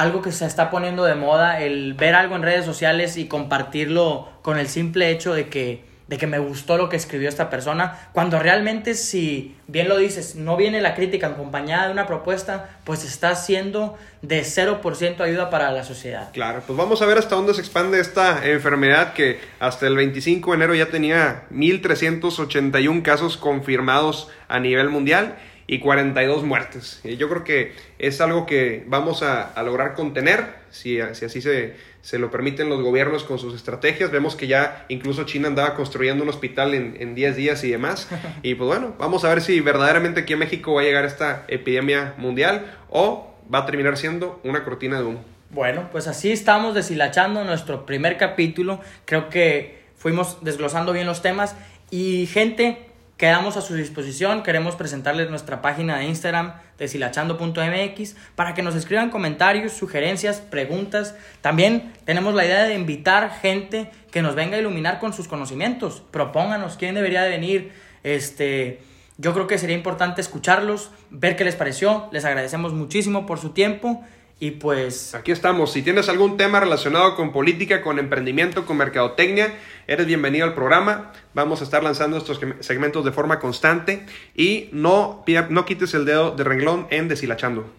algo 0.00 0.22
que 0.22 0.32
se 0.32 0.46
está 0.46 0.70
poniendo 0.70 1.04
de 1.04 1.14
moda, 1.14 1.60
el 1.60 1.92
ver 1.92 2.14
algo 2.14 2.34
en 2.34 2.42
redes 2.42 2.64
sociales 2.64 3.18
y 3.18 3.26
compartirlo 3.26 4.30
con 4.40 4.58
el 4.58 4.68
simple 4.68 5.10
hecho 5.10 5.34
de 5.34 5.48
que, 5.48 5.84
de 6.10 6.18
que 6.18 6.26
me 6.26 6.40
gustó 6.40 6.76
lo 6.76 6.88
que 6.88 6.96
escribió 6.96 7.28
esta 7.28 7.48
persona, 7.50 8.10
cuando 8.12 8.40
realmente 8.40 8.94
si 8.94 9.54
bien 9.68 9.88
lo 9.88 9.96
dices, 9.96 10.34
no 10.34 10.56
viene 10.56 10.80
la 10.80 10.96
crítica 10.96 11.28
acompañada 11.28 11.86
de 11.86 11.92
una 11.92 12.08
propuesta, 12.08 12.80
pues 12.82 13.04
está 13.04 13.36
siendo 13.36 13.96
de 14.20 14.42
0% 14.42 15.20
ayuda 15.20 15.50
para 15.50 15.70
la 15.70 15.84
sociedad. 15.84 16.32
Claro, 16.32 16.64
pues 16.66 16.76
vamos 16.76 17.00
a 17.00 17.06
ver 17.06 17.16
hasta 17.16 17.36
dónde 17.36 17.54
se 17.54 17.60
expande 17.60 18.00
esta 18.00 18.44
enfermedad 18.44 19.12
que 19.12 19.38
hasta 19.60 19.86
el 19.86 19.94
25 19.94 20.50
de 20.50 20.56
enero 20.56 20.74
ya 20.74 20.86
tenía 20.86 21.44
1.381 21.52 23.02
casos 23.02 23.36
confirmados 23.36 24.28
a 24.48 24.58
nivel 24.58 24.90
mundial 24.90 25.36
y 25.70 25.78
42 25.78 26.42
muertes. 26.42 27.00
Yo 27.04 27.28
creo 27.28 27.44
que 27.44 27.74
es 28.00 28.20
algo 28.20 28.44
que 28.44 28.82
vamos 28.88 29.22
a, 29.22 29.52
lograr 29.62 29.94
contener, 29.94 30.46
si, 30.70 30.98
si 31.12 31.24
así 31.24 31.40
se, 31.40 31.76
se, 32.02 32.18
lo 32.18 32.32
permiten 32.32 32.68
los 32.68 32.82
gobiernos 32.82 33.22
con 33.22 33.38
sus 33.38 33.54
estrategias. 33.54 34.10
Vemos 34.10 34.34
que 34.34 34.48
ya 34.48 34.84
incluso 34.88 35.22
China 35.26 35.46
andaba 35.46 35.76
construyendo 35.76 36.24
un 36.24 36.28
hospital 36.28 36.74
en, 36.74 36.96
en 36.98 37.14
10 37.14 37.36
días 37.36 37.62
y 37.62 37.70
demás. 37.70 38.08
Y 38.42 38.56
pues 38.56 38.66
bueno, 38.66 38.96
vamos 38.98 39.24
a 39.24 39.28
ver 39.28 39.42
si 39.42 39.60
verdaderamente 39.60 40.22
aquí 40.22 40.32
en 40.32 40.40
México 40.40 40.74
va 40.74 40.80
a 40.80 40.84
llegar 40.84 41.04
esta 41.04 41.44
epidemia 41.46 42.14
mundial 42.16 42.76
o 42.88 43.32
va 43.52 43.60
a 43.60 43.66
terminar 43.66 43.96
siendo 43.96 44.40
una 44.42 44.64
cortina 44.64 44.98
de 44.98 45.04
humo. 45.04 45.24
Bueno, 45.50 45.88
pues 45.92 46.08
así 46.08 46.32
estamos 46.32 46.74
deshilachando 46.74 47.44
nuestro 47.44 47.86
primer 47.86 48.16
capítulo. 48.16 48.80
Creo 49.04 49.28
que 49.28 49.84
fuimos 49.94 50.38
desglosando 50.42 50.92
bien 50.92 51.06
los 51.06 51.22
temas. 51.22 51.54
Y 51.92 52.26
gente, 52.26 52.89
Quedamos 53.20 53.58
a 53.58 53.60
su 53.60 53.74
disposición, 53.74 54.42
queremos 54.42 54.76
presentarles 54.76 55.28
nuestra 55.28 55.60
página 55.60 55.98
de 55.98 56.06
Instagram, 56.06 56.54
deshilachando.mx, 56.78 58.16
para 58.34 58.54
que 58.54 58.62
nos 58.62 58.74
escriban 58.74 59.10
comentarios, 59.10 59.74
sugerencias, 59.74 60.40
preguntas. 60.40 61.14
También 61.42 61.92
tenemos 62.06 62.32
la 62.34 62.46
idea 62.46 62.64
de 62.64 62.74
invitar 62.74 63.30
gente 63.42 63.90
que 64.10 64.22
nos 64.22 64.36
venga 64.36 64.56
a 64.56 64.60
iluminar 64.60 65.00
con 65.00 65.12
sus 65.12 65.28
conocimientos. 65.28 66.02
Propónganos 66.10 66.78
quién 66.78 66.94
debería 66.94 67.22
de 67.22 67.28
venir. 67.28 67.72
Este, 68.04 68.80
yo 69.18 69.34
creo 69.34 69.46
que 69.46 69.58
sería 69.58 69.76
importante 69.76 70.22
escucharlos, 70.22 70.90
ver 71.10 71.36
qué 71.36 71.44
les 71.44 71.56
pareció. 71.56 72.08
Les 72.12 72.24
agradecemos 72.24 72.72
muchísimo 72.72 73.26
por 73.26 73.38
su 73.38 73.50
tiempo 73.50 74.02
y 74.40 74.52
pues... 74.52 75.14
Aquí 75.14 75.32
estamos. 75.32 75.70
Si 75.70 75.82
tienes 75.82 76.08
algún 76.08 76.38
tema 76.38 76.58
relacionado 76.60 77.14
con 77.14 77.30
política, 77.30 77.82
con 77.82 77.98
emprendimiento, 77.98 78.64
con 78.64 78.78
mercadotecnia, 78.78 79.54
eres 79.86 80.06
bienvenido 80.06 80.46
al 80.46 80.54
programa. 80.54 81.12
Vamos 81.34 81.60
a 81.60 81.64
estar 81.64 81.84
lanzando 81.84 82.16
estos 82.16 82.40
segmentos 82.60 83.04
de 83.04 83.12
forma 83.12 83.38
constante 83.38 84.06
y 84.34 84.70
no, 84.72 85.24
no 85.50 85.64
quites 85.66 85.92
el 85.92 86.06
dedo 86.06 86.30
de 86.34 86.42
renglón 86.42 86.86
en 86.90 87.06
Deshilachando. 87.08 87.70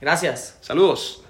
Gracias. 0.00 0.56
Saludos. 0.62 1.22